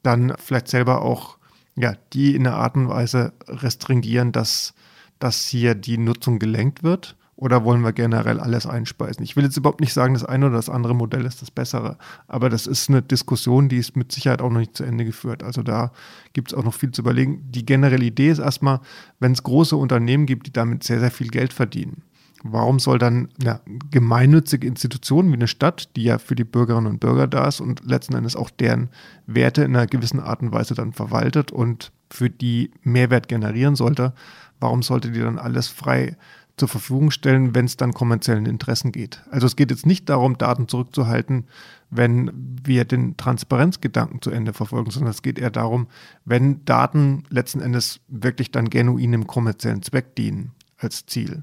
dann 0.03 0.35
vielleicht 0.39 0.69
selber 0.69 1.03
auch, 1.03 1.39
ja, 1.77 1.95
die 2.13 2.35
in 2.35 2.47
einer 2.47 2.57
Art 2.57 2.77
und 2.77 2.89
Weise 2.89 3.33
restringieren, 3.47 4.33
dass, 4.33 4.75
dass 5.19 5.47
hier 5.47 5.75
die 5.75 5.99
Nutzung 5.99 6.39
gelenkt 6.39 6.83
wird? 6.83 7.17
Oder 7.35 7.65
wollen 7.65 7.83
wir 7.83 7.93
generell 7.93 8.39
alles 8.41 8.67
einspeisen? 8.67 9.25
Ich 9.25 9.37
will 9.37 9.45
jetzt 9.45 9.57
überhaupt 9.57 9.81
nicht 9.81 9.95
sagen, 9.95 10.15
das 10.15 10.25
eine 10.25 10.47
oder 10.47 10.57
das 10.57 10.69
andere 10.69 10.95
Modell 10.95 11.25
ist 11.25 11.41
das 11.41 11.51
bessere. 11.51 11.97
Aber 12.29 12.51
das 12.51 12.67
ist 12.67 12.91
eine 12.91 13.03
Diskussion, 13.03 13.69
die 13.69 13.79
ist 13.79 13.97
mit 13.97 14.13
Sicherheit 14.13 14.43
auch 14.43 14.51
noch 14.51 14.61
nicht 14.61 14.77
zu 14.77 14.85
Ende 14.85 15.05
geführt. 15.05 15.43
Also 15.43 15.63
da 15.63 15.93
gibt 16.35 16.53
es 16.53 16.59
auch 16.59 16.63
noch 16.63 16.75
viel 16.75 16.93
zu 16.93 17.01
überlegen. 17.01 17.51
Die 17.51 17.65
generelle 17.65 18.05
Idee 18.05 18.31
ist 18.31 18.39
erstmal, 18.39 18.81
wenn 19.19 19.33
es 19.33 19.43
große 19.43 19.75
Unternehmen 19.77 20.27
gibt, 20.27 20.47
die 20.47 20.53
damit 20.53 20.85
sehr, 20.85 21.01
sehr 21.01 21.11
viel 21.11 21.29
Geld 21.29 21.53
verdienen. 21.53 22.03
Warum 22.45 22.81
soll 22.81 22.99
dann 22.99 23.29
eine 23.41 23.61
gemeinnützige 23.91 24.67
Institution 24.67 25.31
wie 25.31 25.35
eine 25.35 25.47
Stadt, 25.47 25.91
die 25.95 26.03
ja 26.05 26.19
für 26.19 26.35
die 26.35 26.45
Bürgerinnen 26.45 26.89
und 26.89 26.99
Bürger 26.99 27.29
da 27.29 27.47
ist 27.47 27.61
und 27.61 27.85
letzten 27.85 28.17
Endes 28.17 28.35
auch 28.35 28.51
deren 28.51 28.91
Werte 29.27 29.63
in 29.63 29.77
einer 29.77 29.87
gewissen 29.87 30.19
Art 30.19 30.43
und 30.43 30.53
Weise 30.53 30.75
dann 30.75 30.93
verwaltet 30.93 31.53
und 31.53 31.93
für 32.11 32.31
die 32.31 32.73
Mehrwert 32.83 33.29
generieren 33.29 33.77
sollte, 33.77 34.13
warum 34.59 34.83
sollte 34.83 35.13
die 35.13 35.21
dann 35.21 35.39
alles 35.39 35.69
frei 35.69 36.17
zur 36.57 36.69
Verfügung 36.69 37.11
stellen, 37.11 37.55
wenn 37.55 37.65
es 37.65 37.77
dann 37.77 37.93
kommerziellen 37.93 38.47
Interessen 38.47 38.93
geht. 38.93 39.23
Also 39.31 39.47
es 39.47 39.57
geht 39.57 39.71
jetzt 39.71 39.87
nicht 39.87 40.09
darum, 40.09 40.39
Daten 40.39 40.69
zurückzuhalten, 40.69 41.47
wenn 41.91 42.31
wir 42.65 42.85
den 42.85 43.17
Transparenzgedanken 43.17 44.23
zu 44.23 44.31
Ende 44.31 44.53
verfolgen, 44.53 44.91
sondern 44.91 45.11
es 45.11 45.23
geht 45.23 45.39
eher 45.39 45.51
darum, 45.51 45.89
wenn 46.25 46.65
Daten 46.65 47.25
letzten 47.31 47.61
Endes 47.61 48.01
wirklich 48.09 48.51
dann 48.51 48.71
genuin 48.71 49.13
im 49.13 49.27
kommerziellen 49.27 49.83
Zweck 49.83 50.15
dienen 50.15 50.53
als 50.79 51.07
Ziel. 51.07 51.43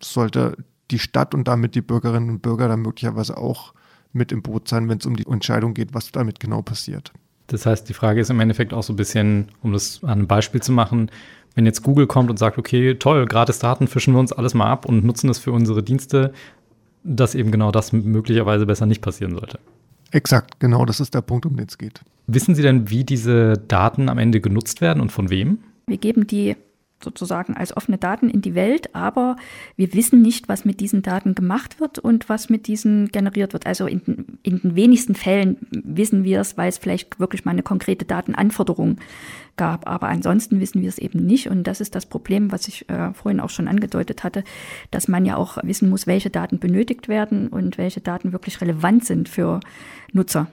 Sollte 0.00 0.56
die 0.90 0.98
Stadt 0.98 1.34
und 1.34 1.48
damit 1.48 1.74
die 1.74 1.82
Bürgerinnen 1.82 2.30
und 2.30 2.42
Bürger 2.42 2.68
dann 2.68 2.82
möglicherweise 2.82 3.36
auch 3.36 3.74
mit 4.12 4.32
im 4.32 4.42
Boot 4.42 4.68
sein, 4.68 4.88
wenn 4.88 4.98
es 4.98 5.06
um 5.06 5.16
die 5.16 5.26
Entscheidung 5.26 5.74
geht, 5.74 5.94
was 5.94 6.10
damit 6.10 6.40
genau 6.40 6.62
passiert. 6.62 7.12
Das 7.46 7.66
heißt, 7.66 7.88
die 7.88 7.94
Frage 7.94 8.20
ist 8.20 8.30
im 8.30 8.40
Endeffekt 8.40 8.72
auch 8.72 8.82
so 8.82 8.92
ein 8.92 8.96
bisschen, 8.96 9.48
um 9.60 9.72
das 9.72 10.02
an 10.04 10.10
einem 10.10 10.26
Beispiel 10.26 10.62
zu 10.62 10.72
machen, 10.72 11.10
wenn 11.54 11.66
jetzt 11.66 11.82
Google 11.82 12.06
kommt 12.06 12.30
und 12.30 12.38
sagt, 12.38 12.58
okay, 12.58 12.94
toll, 12.94 13.26
gratis 13.26 13.58
Daten 13.58 13.86
fischen 13.86 14.14
wir 14.14 14.20
uns 14.20 14.32
alles 14.32 14.54
mal 14.54 14.66
ab 14.66 14.86
und 14.86 15.04
nutzen 15.04 15.28
das 15.28 15.38
für 15.38 15.52
unsere 15.52 15.82
Dienste, 15.82 16.32
dass 17.02 17.34
eben 17.34 17.50
genau 17.50 17.70
das 17.70 17.92
möglicherweise 17.92 18.66
besser 18.66 18.86
nicht 18.86 19.00
passieren 19.00 19.34
sollte. 19.34 19.58
Exakt, 20.12 20.58
genau, 20.60 20.84
das 20.84 21.00
ist 21.00 21.14
der 21.14 21.22
Punkt, 21.22 21.46
um 21.46 21.56
den 21.56 21.66
es 21.66 21.78
geht. 21.78 22.00
Wissen 22.26 22.54
Sie 22.54 22.62
denn, 22.62 22.90
wie 22.90 23.04
diese 23.04 23.54
Daten 23.54 24.08
am 24.08 24.18
Ende 24.18 24.40
genutzt 24.40 24.80
werden 24.80 25.00
und 25.00 25.10
von 25.10 25.30
wem? 25.30 25.58
Wir 25.86 25.98
geben 25.98 26.26
die 26.26 26.56
sozusagen 27.02 27.56
als 27.56 27.76
offene 27.76 27.98
Daten 27.98 28.28
in 28.28 28.42
die 28.42 28.54
Welt, 28.54 28.94
aber 28.94 29.36
wir 29.76 29.94
wissen 29.94 30.22
nicht, 30.22 30.48
was 30.48 30.64
mit 30.64 30.80
diesen 30.80 31.02
Daten 31.02 31.34
gemacht 31.34 31.80
wird 31.80 31.98
und 31.98 32.28
was 32.28 32.50
mit 32.50 32.66
diesen 32.66 33.08
generiert 33.08 33.52
wird. 33.52 33.66
Also 33.66 33.86
in, 33.86 34.38
in 34.42 34.60
den 34.60 34.76
wenigsten 34.76 35.14
Fällen 35.14 35.56
wissen 35.70 36.24
wir 36.24 36.40
es, 36.40 36.56
weil 36.56 36.68
es 36.68 36.78
vielleicht 36.78 37.18
wirklich 37.18 37.44
mal 37.44 37.52
eine 37.52 37.62
konkrete 37.62 38.04
Datenanforderung 38.04 38.98
gab. 39.56 39.88
Aber 39.88 40.08
ansonsten 40.08 40.60
wissen 40.60 40.82
wir 40.82 40.88
es 40.88 40.98
eben 40.98 41.24
nicht. 41.24 41.48
Und 41.48 41.64
das 41.64 41.80
ist 41.80 41.94
das 41.94 42.06
Problem, 42.06 42.52
was 42.52 42.68
ich 42.68 42.88
äh, 42.88 43.12
vorhin 43.14 43.40
auch 43.40 43.50
schon 43.50 43.68
angedeutet 43.68 44.24
hatte, 44.24 44.44
dass 44.90 45.08
man 45.08 45.24
ja 45.24 45.36
auch 45.36 45.58
wissen 45.62 45.90
muss, 45.90 46.06
welche 46.06 46.30
Daten 46.30 46.58
benötigt 46.58 47.08
werden 47.08 47.48
und 47.48 47.78
welche 47.78 48.00
Daten 48.00 48.32
wirklich 48.32 48.60
relevant 48.60 49.04
sind 49.04 49.28
für 49.28 49.60
Nutzer 50.12 50.48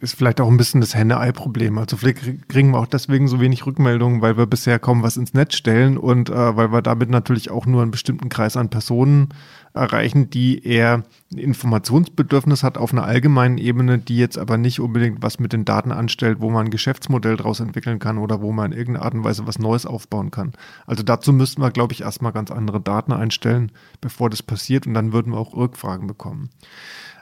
ist 0.00 0.16
vielleicht 0.16 0.40
auch 0.40 0.48
ein 0.48 0.56
bisschen 0.56 0.80
das 0.80 0.94
Henne-Ei-Problem. 0.94 1.78
Also 1.78 1.96
vielleicht 1.96 2.48
kriegen 2.48 2.70
wir 2.70 2.78
auch 2.78 2.86
deswegen 2.86 3.28
so 3.28 3.40
wenig 3.40 3.66
Rückmeldungen, 3.66 4.22
weil 4.22 4.36
wir 4.36 4.46
bisher 4.46 4.78
kaum 4.78 5.02
was 5.02 5.16
ins 5.16 5.34
Netz 5.34 5.54
stellen 5.54 5.96
und 5.98 6.30
äh, 6.30 6.56
weil 6.56 6.72
wir 6.72 6.82
damit 6.82 7.10
natürlich 7.10 7.50
auch 7.50 7.66
nur 7.66 7.82
einen 7.82 7.90
bestimmten 7.90 8.28
Kreis 8.28 8.56
an 8.56 8.68
Personen 8.68 9.28
erreichen, 9.72 10.30
die 10.30 10.64
eher 10.64 11.04
ein 11.32 11.38
Informationsbedürfnis 11.38 12.64
hat 12.64 12.76
auf 12.76 12.92
einer 12.92 13.04
allgemeinen 13.04 13.58
Ebene, 13.58 13.98
die 13.98 14.16
jetzt 14.16 14.36
aber 14.36 14.56
nicht 14.56 14.80
unbedingt 14.80 15.22
was 15.22 15.38
mit 15.38 15.52
den 15.52 15.64
Daten 15.64 15.92
anstellt, 15.92 16.40
wo 16.40 16.50
man 16.50 16.66
ein 16.66 16.70
Geschäftsmodell 16.70 17.36
daraus 17.36 17.60
entwickeln 17.60 18.00
kann 18.00 18.18
oder 18.18 18.40
wo 18.40 18.50
man 18.52 18.72
in 18.72 18.78
irgendeiner 18.78 19.04
Art 19.04 19.14
und 19.14 19.24
Weise 19.24 19.46
was 19.46 19.58
Neues 19.58 19.86
aufbauen 19.86 20.30
kann. 20.30 20.52
Also 20.86 21.02
dazu 21.02 21.32
müssten 21.32 21.62
wir, 21.62 21.70
glaube 21.70 21.92
ich, 21.92 22.02
erstmal 22.02 22.32
ganz 22.32 22.50
andere 22.50 22.80
Daten 22.80 23.12
einstellen, 23.12 23.70
bevor 24.00 24.28
das 24.28 24.42
passiert 24.42 24.86
und 24.86 24.94
dann 24.94 25.12
würden 25.12 25.32
wir 25.32 25.38
auch 25.38 25.54
Rückfragen 25.54 26.08
bekommen. 26.08 26.50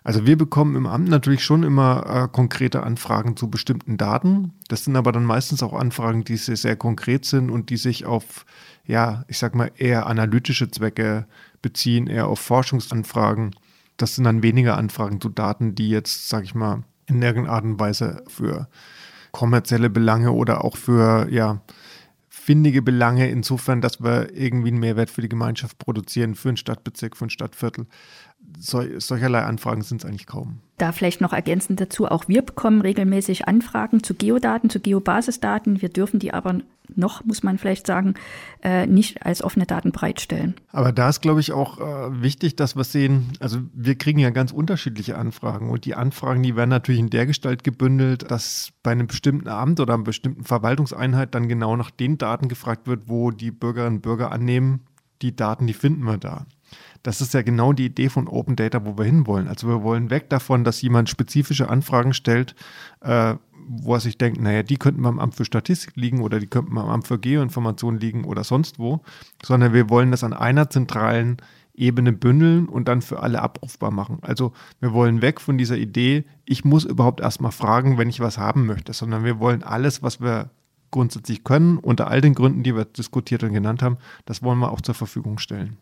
Also 0.08 0.24
wir 0.24 0.38
bekommen 0.38 0.74
im 0.74 0.86
Amt 0.86 1.10
natürlich 1.10 1.44
schon 1.44 1.62
immer 1.62 2.06
äh, 2.06 2.28
konkrete 2.34 2.82
Anfragen 2.82 3.36
zu 3.36 3.50
bestimmten 3.50 3.98
Daten. 3.98 4.54
Das 4.68 4.84
sind 4.84 4.96
aber 4.96 5.12
dann 5.12 5.26
meistens 5.26 5.62
auch 5.62 5.74
Anfragen, 5.74 6.24
die 6.24 6.38
sehr, 6.38 6.56
sehr 6.56 6.76
konkret 6.76 7.26
sind 7.26 7.50
und 7.50 7.68
die 7.68 7.76
sich 7.76 8.06
auf, 8.06 8.46
ja, 8.86 9.26
ich 9.28 9.36
sag 9.36 9.54
mal, 9.54 9.70
eher 9.76 10.06
analytische 10.06 10.70
Zwecke 10.70 11.26
beziehen, 11.60 12.06
eher 12.06 12.26
auf 12.26 12.40
Forschungsanfragen. 12.40 13.54
Das 13.98 14.14
sind 14.14 14.24
dann 14.24 14.42
weniger 14.42 14.78
Anfragen 14.78 15.20
zu 15.20 15.28
Daten, 15.28 15.74
die 15.74 15.90
jetzt, 15.90 16.30
sag 16.30 16.42
ich 16.44 16.54
mal, 16.54 16.84
in 17.04 17.20
irgendeiner 17.20 17.56
Art 17.56 17.64
und 17.64 17.78
Weise 17.78 18.24
für 18.28 18.66
kommerzielle 19.32 19.90
Belange 19.90 20.32
oder 20.32 20.64
auch 20.64 20.78
für, 20.78 21.28
ja, 21.30 21.60
findige 22.48 22.80
Belange 22.80 23.28
insofern, 23.28 23.82
dass 23.82 24.02
wir 24.02 24.34
irgendwie 24.34 24.68
einen 24.68 24.80
Mehrwert 24.80 25.10
für 25.10 25.20
die 25.20 25.28
Gemeinschaft 25.28 25.76
produzieren, 25.76 26.34
für 26.34 26.48
einen 26.48 26.56
Stadtbezirk, 26.56 27.14
für 27.14 27.26
ein 27.26 27.30
Stadtviertel 27.30 27.86
sol 28.58 29.00
solcherlei 29.00 29.42
Anfragen 29.42 29.82
sind 29.82 30.02
es 30.02 30.08
eigentlich 30.08 30.26
kaum. 30.26 30.60
Da 30.78 30.92
vielleicht 30.92 31.20
noch 31.20 31.32
ergänzend 31.32 31.80
dazu, 31.80 32.06
auch 32.06 32.28
wir 32.28 32.42
bekommen 32.42 32.80
regelmäßig 32.80 33.48
Anfragen 33.48 34.02
zu 34.02 34.14
Geodaten, 34.14 34.70
zu 34.70 34.80
Geobasisdaten. 34.80 35.82
Wir 35.82 35.88
dürfen 35.88 36.20
die 36.20 36.32
aber 36.32 36.60
noch, 36.94 37.24
muss 37.24 37.42
man 37.42 37.58
vielleicht 37.58 37.86
sagen, 37.86 38.14
äh, 38.62 38.86
nicht 38.86 39.24
als 39.24 39.42
offene 39.42 39.66
Daten 39.66 39.92
bereitstellen. 39.92 40.54
Aber 40.72 40.92
da 40.92 41.08
ist, 41.08 41.20
glaube 41.20 41.40
ich, 41.40 41.52
auch 41.52 41.78
äh, 41.78 42.22
wichtig, 42.22 42.56
dass 42.56 42.76
wir 42.76 42.84
sehen, 42.84 43.32
also 43.40 43.58
wir 43.74 43.96
kriegen 43.96 44.18
ja 44.18 44.30
ganz 44.30 44.52
unterschiedliche 44.52 45.18
Anfragen 45.18 45.70
und 45.70 45.84
die 45.84 45.94
Anfragen, 45.94 46.42
die 46.42 46.56
werden 46.56 46.70
natürlich 46.70 47.00
in 47.00 47.10
der 47.10 47.26
Gestalt 47.26 47.64
gebündelt, 47.64 48.30
dass 48.30 48.70
bei 48.82 48.92
einem 48.92 49.06
bestimmten 49.06 49.48
Amt 49.48 49.80
oder 49.80 49.94
einer 49.94 50.04
bestimmten 50.04 50.44
Verwaltungseinheit 50.44 51.34
dann 51.34 51.48
genau 51.48 51.76
nach 51.76 51.90
den 51.90 52.18
Daten 52.18 52.48
gefragt 52.48 52.86
wird, 52.86 53.08
wo 53.08 53.30
die 53.30 53.50
Bürgerinnen 53.50 53.96
und 53.96 54.02
Bürger 54.02 54.32
annehmen, 54.32 54.80
die 55.22 55.34
Daten, 55.34 55.66
die 55.66 55.74
finden 55.74 56.04
wir 56.04 56.18
da. 56.18 56.46
Das 57.02 57.20
ist 57.20 57.34
ja 57.34 57.42
genau 57.42 57.72
die 57.72 57.86
Idee 57.86 58.08
von 58.08 58.28
Open 58.28 58.56
Data, 58.56 58.84
wo 58.84 58.98
wir 58.98 59.04
hinwollen. 59.04 59.48
Also 59.48 59.68
wir 59.68 59.82
wollen 59.82 60.10
weg 60.10 60.28
davon, 60.30 60.64
dass 60.64 60.82
jemand 60.82 61.08
spezifische 61.08 61.68
Anfragen 61.68 62.12
stellt, 62.12 62.54
äh, 63.00 63.34
wo 63.68 63.94
er 63.94 64.00
sich 64.00 64.18
denkt, 64.18 64.40
naja, 64.40 64.62
die 64.62 64.76
könnten 64.76 65.02
beim 65.02 65.18
Amt 65.18 65.34
für 65.34 65.44
Statistik 65.44 65.94
liegen 65.96 66.22
oder 66.22 66.40
die 66.40 66.46
könnten 66.46 66.74
beim 66.74 66.88
Amt 66.88 67.06
für 67.06 67.18
Geoinformation 67.18 67.98
liegen 67.98 68.24
oder 68.24 68.42
sonst 68.42 68.78
wo, 68.78 69.02
sondern 69.44 69.72
wir 69.72 69.90
wollen 69.90 70.10
das 70.10 70.24
an 70.24 70.32
einer 70.32 70.70
zentralen 70.70 71.36
Ebene 71.74 72.12
bündeln 72.12 72.66
und 72.66 72.88
dann 72.88 73.02
für 73.02 73.22
alle 73.22 73.40
abrufbar 73.40 73.90
machen. 73.90 74.18
Also 74.22 74.52
wir 74.80 74.92
wollen 74.92 75.22
weg 75.22 75.40
von 75.40 75.58
dieser 75.58 75.76
Idee, 75.76 76.24
ich 76.44 76.64
muss 76.64 76.84
überhaupt 76.84 77.20
erstmal 77.20 77.52
fragen, 77.52 77.98
wenn 77.98 78.08
ich 78.08 78.20
was 78.20 78.38
haben 78.38 78.66
möchte, 78.66 78.92
sondern 78.92 79.22
wir 79.24 79.38
wollen 79.38 79.62
alles, 79.62 80.02
was 80.02 80.20
wir 80.20 80.50
grundsätzlich 80.90 81.44
können, 81.44 81.78
unter 81.78 82.08
all 82.08 82.20
den 82.20 82.34
Gründen, 82.34 82.62
die 82.62 82.74
wir 82.74 82.84
diskutiert 82.84 83.42
und 83.42 83.52
genannt 83.52 83.82
haben, 83.82 83.98
das 84.24 84.42
wollen 84.42 84.58
wir 84.58 84.72
auch 84.72 84.80
zur 84.80 84.94
Verfügung 84.94 85.38
stellen. 85.38 85.76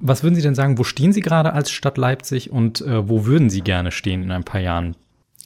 Was 0.00 0.22
würden 0.22 0.34
Sie 0.34 0.42
denn 0.42 0.54
sagen, 0.54 0.78
wo 0.78 0.84
stehen 0.84 1.12
Sie 1.12 1.20
gerade 1.20 1.52
als 1.52 1.70
Stadt 1.70 1.98
Leipzig 1.98 2.50
und 2.50 2.80
äh, 2.80 3.08
wo 3.08 3.26
würden 3.26 3.50
Sie 3.50 3.60
gerne 3.60 3.90
stehen 3.90 4.22
in 4.22 4.30
ein 4.30 4.44
paar 4.44 4.60
Jahren? 4.60 4.96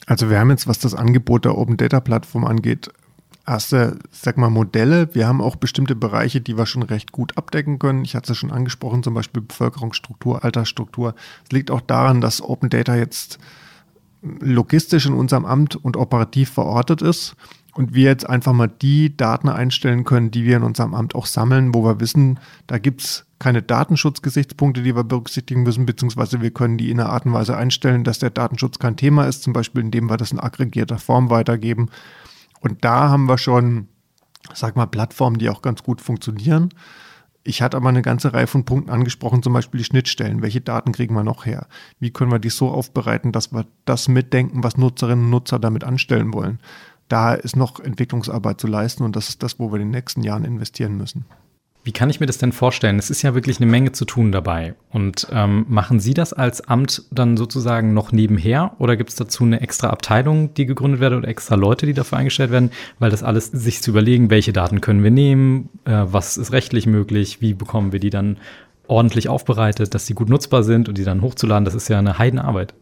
Also 0.05 0.29
wir 0.29 0.39
haben 0.39 0.49
jetzt, 0.49 0.67
was 0.67 0.79
das 0.79 0.95
Angebot 0.95 1.45
der 1.45 1.57
Open 1.57 1.77
Data 1.77 1.99
Plattform 1.99 2.45
angeht, 2.45 2.89
erste, 3.45 3.99
sag 4.11 4.37
mal, 4.37 4.49
Modelle. 4.49 5.13
Wir 5.13 5.27
haben 5.27 5.41
auch 5.41 5.55
bestimmte 5.55 5.95
Bereiche, 5.95 6.41
die 6.41 6.57
wir 6.57 6.65
schon 6.65 6.83
recht 6.83 7.11
gut 7.11 7.37
abdecken 7.37 7.79
können. 7.79 8.05
Ich 8.05 8.15
hatte 8.15 8.31
es 8.31 8.37
schon 8.37 8.51
angesprochen, 8.51 9.03
zum 9.03 9.13
Beispiel 9.13 9.41
Bevölkerungsstruktur, 9.41 10.43
Altersstruktur. 10.43 11.15
Es 11.43 11.51
liegt 11.51 11.69
auch 11.69 11.81
daran, 11.81 12.21
dass 12.21 12.41
Open 12.41 12.69
Data 12.69 12.95
jetzt 12.95 13.39
logistisch 14.21 15.05
in 15.05 15.13
unserem 15.13 15.45
Amt 15.45 15.75
und 15.75 15.97
operativ 15.97 16.49
verortet 16.51 17.01
ist 17.01 17.35
und 17.75 17.93
wir 17.93 18.05
jetzt 18.05 18.27
einfach 18.27 18.53
mal 18.53 18.69
die 18.69 19.15
Daten 19.15 19.49
einstellen 19.49 20.05
können, 20.05 20.31
die 20.31 20.45
wir 20.45 20.57
in 20.57 20.63
unserem 20.63 20.93
Amt 20.93 21.13
auch 21.13 21.25
sammeln, 21.25 21.75
wo 21.75 21.83
wir 21.83 21.99
wissen, 21.99 22.39
da 22.67 22.77
gibt 22.77 23.01
es 23.01 23.25
keine 23.37 23.61
Datenschutzgesichtspunkte, 23.61 24.81
die 24.81 24.95
wir 24.95 25.03
berücksichtigen 25.03 25.63
müssen, 25.63 25.85
beziehungsweise 25.85 26.41
wir 26.41 26.51
können 26.51 26.77
die 26.77 26.89
in 26.89 27.01
einer 27.01 27.09
Art 27.09 27.25
und 27.25 27.33
Weise 27.33 27.57
einstellen, 27.57 28.05
dass 28.05 28.19
der 28.19 28.29
Datenschutz 28.29 28.79
kein 28.79 28.95
Thema 28.95 29.25
ist, 29.25 29.43
zum 29.43 29.51
Beispiel 29.51 29.81
indem 29.81 30.09
wir 30.09 30.15
das 30.15 30.31
in 30.31 30.39
aggregierter 30.39 30.97
Form 30.97 31.29
weitergeben. 31.29 31.89
Und 32.61 32.85
da 32.85 33.09
haben 33.09 33.27
wir 33.27 33.37
schon, 33.37 33.89
sag 34.53 34.77
mal, 34.77 34.85
Plattformen, 34.85 35.37
die 35.37 35.49
auch 35.49 35.61
ganz 35.61 35.83
gut 35.83 35.99
funktionieren. 35.99 36.69
Ich 37.43 37.61
hatte 37.61 37.75
aber 37.75 37.89
eine 37.89 38.01
ganze 38.01 38.33
Reihe 38.33 38.47
von 38.47 38.63
Punkten 38.63 38.89
angesprochen, 38.89 39.43
zum 39.43 39.51
Beispiel 39.51 39.79
die 39.79 39.83
Schnittstellen. 39.83 40.41
Welche 40.41 40.61
Daten 40.61 40.93
kriegen 40.93 41.13
wir 41.13 41.23
noch 41.23 41.45
her? 41.45 41.67
Wie 41.99 42.09
können 42.09 42.31
wir 42.31 42.39
die 42.39 42.49
so 42.49 42.71
aufbereiten, 42.71 43.33
dass 43.33 43.51
wir 43.51 43.67
das 43.83 44.07
mitdenken, 44.07 44.63
was 44.63 44.77
Nutzerinnen 44.77 45.25
und 45.25 45.29
Nutzer 45.29 45.59
damit 45.59 45.83
anstellen 45.83 46.33
wollen? 46.33 46.59
Da 47.07 47.33
ist 47.33 47.55
noch 47.55 47.79
Entwicklungsarbeit 47.79 48.59
zu 48.59 48.67
leisten 48.67 49.03
und 49.03 49.15
das 49.15 49.29
ist 49.29 49.43
das, 49.43 49.59
wo 49.59 49.71
wir 49.71 49.75
in 49.75 49.87
den 49.87 49.91
nächsten 49.91 50.23
Jahren 50.23 50.45
investieren 50.45 50.97
müssen. 50.97 51.25
Wie 51.85 51.91
kann 51.91 52.09
ich 52.09 52.19
mir 52.19 52.25
das 52.25 52.39
denn 52.39 52.51
vorstellen? 52.51 52.97
Es 52.97 53.11
ist 53.11 53.21
ja 53.21 53.35
wirklich 53.35 53.61
eine 53.61 53.69
Menge 53.69 53.91
zu 53.91 54.05
tun 54.05 54.31
dabei. 54.31 54.73
Und 54.89 55.27
ähm, 55.31 55.67
machen 55.69 55.99
Sie 55.99 56.15
das 56.15 56.33
als 56.33 56.67
Amt 56.67 57.03
dann 57.11 57.37
sozusagen 57.37 57.93
noch 57.93 58.11
nebenher 58.11 58.71
oder 58.79 58.97
gibt 58.97 59.11
es 59.11 59.15
dazu 59.15 59.43
eine 59.43 59.61
extra 59.61 59.91
Abteilung, 59.91 60.51
die 60.55 60.65
gegründet 60.65 60.99
wird 60.99 61.13
oder 61.13 61.27
extra 61.27 61.53
Leute, 61.53 61.85
die 61.85 61.93
dafür 61.93 62.17
eingestellt 62.17 62.49
werden, 62.49 62.71
weil 62.97 63.11
das 63.11 63.21
alles 63.21 63.45
sich 63.51 63.83
zu 63.83 63.91
überlegen, 63.91 64.31
welche 64.31 64.51
Daten 64.51 64.81
können 64.81 65.03
wir 65.03 65.11
nehmen, 65.11 65.69
äh, 65.85 66.05
was 66.05 66.37
ist 66.37 66.51
rechtlich 66.51 66.87
möglich, 66.87 67.39
wie 67.39 67.53
bekommen 67.53 67.91
wir 67.91 67.99
die 67.99 68.09
dann 68.09 68.37
ordentlich 68.87 69.29
aufbereitet, 69.29 69.93
dass 69.93 70.07
sie 70.07 70.15
gut 70.15 70.29
nutzbar 70.29 70.63
sind 70.63 70.89
und 70.89 70.97
die 70.97 71.03
dann 71.03 71.21
hochzuladen, 71.21 71.65
das 71.65 71.75
ist 71.75 71.87
ja 71.87 71.99
eine 71.99 72.17
Heidenarbeit. 72.17 72.73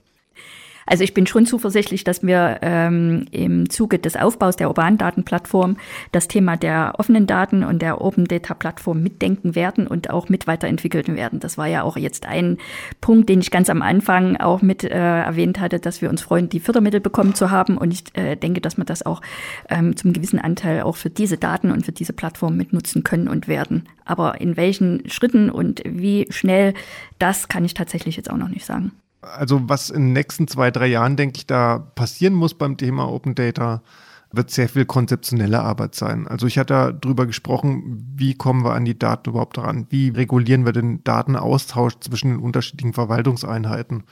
Also 0.85 1.03
ich 1.03 1.13
bin 1.13 1.27
schon 1.27 1.45
zuversichtlich, 1.45 2.03
dass 2.03 2.23
wir 2.23 2.59
ähm, 2.61 3.25
im 3.31 3.69
Zuge 3.69 3.99
des 3.99 4.15
Aufbaus 4.15 4.55
der 4.55 4.67
urbanen 4.67 4.97
Datenplattform 4.97 5.77
das 6.11 6.27
Thema 6.27 6.57
der 6.57 6.95
offenen 6.97 7.27
Daten 7.27 7.63
und 7.63 7.81
der 7.81 8.01
Open 8.01 8.25
Data 8.25 8.53
Plattform 8.53 9.01
mitdenken 9.01 9.55
werden 9.55 9.87
und 9.87 10.09
auch 10.09 10.29
mit 10.29 10.47
weiterentwickeln 10.47 11.15
werden. 11.15 11.39
Das 11.39 11.57
war 11.57 11.67
ja 11.67 11.83
auch 11.83 11.97
jetzt 11.97 12.25
ein 12.25 12.57
Punkt, 13.01 13.29
den 13.29 13.39
ich 13.39 13.51
ganz 13.51 13.69
am 13.69 13.81
Anfang 13.81 14.37
auch 14.37 14.61
mit 14.61 14.83
äh, 14.83 14.89
erwähnt 14.89 15.59
hatte, 15.59 15.79
dass 15.79 16.01
wir 16.01 16.09
uns 16.09 16.21
freuen, 16.21 16.49
die 16.49 16.59
Fördermittel 16.59 16.99
bekommen 16.99 17.35
zu 17.35 17.51
haben. 17.51 17.77
Und 17.77 17.91
ich 17.91 18.03
äh, 18.15 18.35
denke, 18.35 18.61
dass 18.61 18.77
wir 18.77 18.85
das 18.85 19.05
auch 19.05 19.21
ähm, 19.69 19.95
zum 19.95 20.13
gewissen 20.13 20.39
Anteil 20.39 20.81
auch 20.81 20.95
für 20.95 21.09
diese 21.09 21.37
Daten 21.37 21.71
und 21.71 21.85
für 21.85 21.91
diese 21.91 22.13
Plattform 22.13 22.57
mitnutzen 22.57 23.03
können 23.03 23.27
und 23.27 23.47
werden. 23.47 23.87
Aber 24.05 24.41
in 24.41 24.57
welchen 24.57 25.09
Schritten 25.09 25.49
und 25.49 25.81
wie 25.85 26.27
schnell, 26.29 26.73
das 27.19 27.47
kann 27.47 27.65
ich 27.65 27.73
tatsächlich 27.73 28.17
jetzt 28.17 28.29
auch 28.29 28.37
noch 28.37 28.49
nicht 28.49 28.65
sagen. 28.65 28.91
Also 29.37 29.61
was 29.69 29.89
in 29.89 30.07
den 30.07 30.13
nächsten 30.13 30.47
zwei, 30.47 30.71
drei 30.71 30.87
Jahren, 30.87 31.15
denke 31.15 31.37
ich, 31.37 31.47
da 31.47 31.79
passieren 31.79 32.33
muss 32.33 32.53
beim 32.53 32.77
Thema 32.77 33.09
Open 33.09 33.35
Data, 33.35 33.81
wird 34.31 34.49
sehr 34.49 34.67
viel 34.67 34.85
konzeptionelle 34.85 35.61
Arbeit 35.61 35.93
sein. 35.93 36.27
Also 36.27 36.47
ich 36.47 36.57
hatte 36.57 36.97
darüber 36.99 37.27
gesprochen, 37.27 38.03
wie 38.15 38.33
kommen 38.33 38.65
wir 38.65 38.73
an 38.73 38.83
die 38.83 38.97
Daten 38.97 39.29
überhaupt 39.29 39.59
ran? 39.59 39.85
Wie 39.89 40.09
regulieren 40.09 40.65
wir 40.65 40.73
den 40.73 41.03
Datenaustausch 41.03 41.99
zwischen 41.99 42.31
den 42.31 42.39
unterschiedlichen 42.39 42.93
Verwaltungseinheiten? 42.93 44.03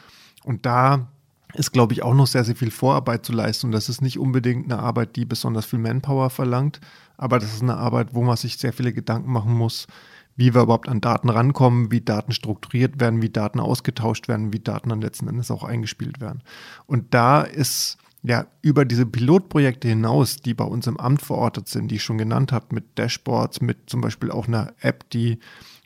Und 0.43 0.65
da 0.67 1.07
ist, 1.53 1.73
glaube 1.73 1.93
ich, 1.93 2.03
auch 2.03 2.13
noch 2.13 2.27
sehr, 2.27 2.43
sehr 2.43 2.55
viel 2.55 2.71
Vorarbeit 2.71 3.25
zu 3.25 3.33
leisten. 3.33 3.67
Und 3.67 3.71
das 3.71 3.89
ist 3.89 4.01
nicht 4.01 4.19
unbedingt 4.19 4.71
eine 4.71 4.81
Arbeit, 4.81 5.15
die 5.15 5.25
besonders 5.25 5.65
viel 5.65 5.79
Manpower 5.79 6.29
verlangt, 6.29 6.79
aber 7.17 7.39
das 7.39 7.53
ist 7.53 7.61
eine 7.61 7.77
Arbeit, 7.77 8.13
wo 8.13 8.21
man 8.21 8.37
sich 8.37 8.57
sehr 8.57 8.73
viele 8.73 8.93
Gedanken 8.93 9.31
machen 9.31 9.53
muss, 9.53 9.87
wie 10.35 10.53
wir 10.53 10.61
überhaupt 10.61 10.89
an 10.89 11.01
Daten 11.01 11.29
rankommen, 11.29 11.91
wie 11.91 12.01
Daten 12.01 12.31
strukturiert 12.31 12.99
werden, 12.99 13.21
wie 13.21 13.29
Daten 13.29 13.59
ausgetauscht 13.59 14.27
werden, 14.27 14.53
wie 14.53 14.59
Daten 14.59 14.89
dann 14.89 15.01
letzten 15.01 15.27
Endes 15.27 15.51
auch 15.51 15.63
eingespielt 15.63 16.21
werden. 16.21 16.41
Und 16.87 17.13
da 17.13 17.41
ist 17.41 17.97
ja 18.23 18.45
über 18.61 18.85
diese 18.85 19.05
Pilotprojekte 19.05 19.87
hinaus, 19.87 20.37
die 20.37 20.53
bei 20.53 20.63
uns 20.63 20.87
im 20.87 20.99
Amt 20.99 21.21
verortet 21.21 21.67
sind, 21.67 21.89
die 21.89 21.95
ich 21.95 22.03
schon 22.03 22.17
genannt 22.17 22.51
habe, 22.51 22.67
mit 22.71 22.97
Dashboards, 22.97 23.61
mit 23.61 23.89
zum 23.89 24.01
Beispiel 24.01 24.31
auch 24.31 24.47
einer 24.47 24.73
App, 24.81 25.09
die 25.09 25.39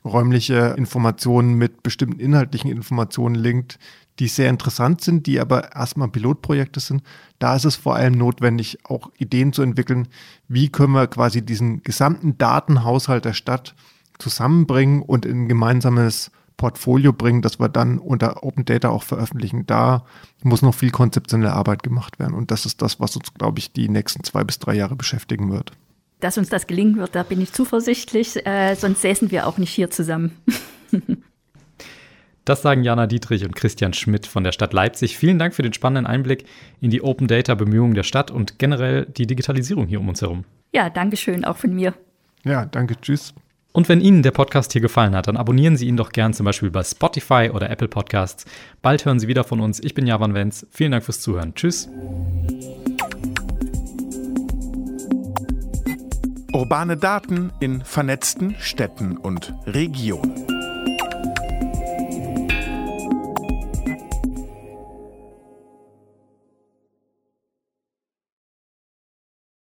räumliche 0.04 0.76
Informationen 0.78 1.56
mit 1.56 1.82
bestimmten 1.82 2.20
inhaltlichen 2.20 2.70
Informationen 2.70 3.36
linkt, 3.36 3.80
die 4.20 4.28
sehr 4.28 4.50
interessant 4.50 5.02
sind, 5.02 5.26
die 5.26 5.40
aber 5.40 5.76
erstmal 5.76 6.08
Pilotprojekte 6.08 6.80
sind. 6.80 7.04
Da 7.40 7.56
ist 7.56 7.66
es 7.66 7.76
vor 7.76 7.96
allem 7.96 8.14
notwendig, 8.14 8.78
auch 8.86 9.12
Ideen 9.18 9.52
zu 9.52 9.62
entwickeln, 9.62 10.08
wie 10.48 10.70
können 10.70 10.94
wir 10.94 11.08
quasi 11.08 11.42
diesen 11.42 11.84
gesamten 11.84 12.38
Datenhaushalt 12.38 13.26
der 13.26 13.34
Stadt 13.34 13.76
zusammenbringen 14.20 15.02
und 15.02 15.26
in 15.26 15.44
ein 15.44 15.48
gemeinsames 15.48 16.32
Portfolio 16.58 17.12
bringen, 17.12 17.42
das 17.42 17.60
wir 17.60 17.70
dann 17.70 18.00
unter 18.00 18.44
Open 18.44 18.66
Data 18.66 18.90
auch 18.90 19.04
veröffentlichen. 19.04 19.66
Da 19.66 20.06
muss 20.44 20.62
noch 20.62 20.74
viel 20.74 20.92
konzeptionelle 20.92 21.54
Arbeit 21.54 21.84
gemacht 21.84 22.20
werden. 22.20 22.34
Und 22.34 22.52
das 22.52 22.66
ist 22.66 22.82
das, 22.82 23.00
was 23.00 23.16
uns, 23.16 23.34
glaube 23.34 23.60
ich, 23.60 23.74
die 23.74 23.90
nächsten 23.90 24.24
zwei 24.24 24.44
bis 24.44 24.60
drei 24.60 24.76
Jahre 24.76 24.96
beschäftigen 24.96 25.52
wird. 25.52 25.72
Dass 26.22 26.38
uns 26.38 26.50
das 26.50 26.66
gelingen 26.66 26.98
wird, 26.98 27.14
da 27.14 27.24
bin 27.24 27.42
ich 27.42 27.52
zuversichtlich. 27.52 28.46
Äh, 28.46 28.76
sonst 28.76 29.02
säßen 29.02 29.32
wir 29.32 29.48
auch 29.48 29.58
nicht 29.58 29.72
hier 29.72 29.90
zusammen. 29.90 30.32
Das 32.46 32.62
sagen 32.62 32.84
Jana 32.84 33.08
Dietrich 33.08 33.44
und 33.44 33.56
Christian 33.56 33.94
Schmidt 33.94 34.28
von 34.28 34.44
der 34.44 34.52
Stadt 34.52 34.72
Leipzig. 34.72 35.18
Vielen 35.18 35.40
Dank 35.40 35.56
für 35.56 35.64
den 35.64 35.74
spannenden 35.74 36.06
Einblick 36.06 36.46
in 36.80 36.92
die 36.92 37.02
Open 37.02 37.28
Data 37.28 37.56
Bemühungen 37.56 37.96
der 37.96 38.04
Stadt 38.04 38.30
und 38.30 38.60
generell 38.60 39.08
die 39.08 39.26
Digitalisierung 39.26 39.88
hier 39.88 40.00
um 40.00 40.08
uns 40.08 40.22
herum. 40.22 40.46
Ja, 40.72 40.92
danke 40.92 41.18
schön, 41.18 41.44
auch 41.44 41.58
von 41.58 41.74
mir. 41.74 41.96
Ja, 42.44 42.68
danke, 42.68 43.02
tschüss. 43.02 43.34
Und 43.76 43.90
wenn 43.90 44.00
Ihnen 44.00 44.24
der 44.24 44.32
Podcast 44.32 44.72
hier 44.72 44.80
gefallen 44.80 45.14
hat, 45.18 45.28
dann 45.28 45.36
abonnieren 45.36 45.76
Sie 45.76 45.86
ihn 45.86 45.98
doch 45.98 46.14
gern 46.14 46.32
zum 46.34 46.46
Beispiel 46.46 46.72
bei 46.72 46.82
Spotify 46.82 47.52
oder 47.54 47.70
Apple 47.70 47.90
Podcasts. 47.90 48.46
Bald 48.82 49.04
hören 49.04 49.20
Sie 49.20 49.28
wieder 49.28 49.44
von 49.44 49.60
uns. 49.60 49.82
Ich 49.82 49.94
bin 49.94 50.08
Javan 50.08 50.34
Wenz. 50.34 50.66
Vielen 50.72 50.94
Dank 50.94 51.04
fürs 51.04 51.20
Zuhören. 51.20 51.54
Tschüss. 51.56 51.90
Urbane 56.54 56.96
Daten 56.96 57.52
in 57.60 57.82
vernetzten 57.84 58.56
Städten 58.60 59.18
und 59.18 59.54
Regionen. 59.66 60.55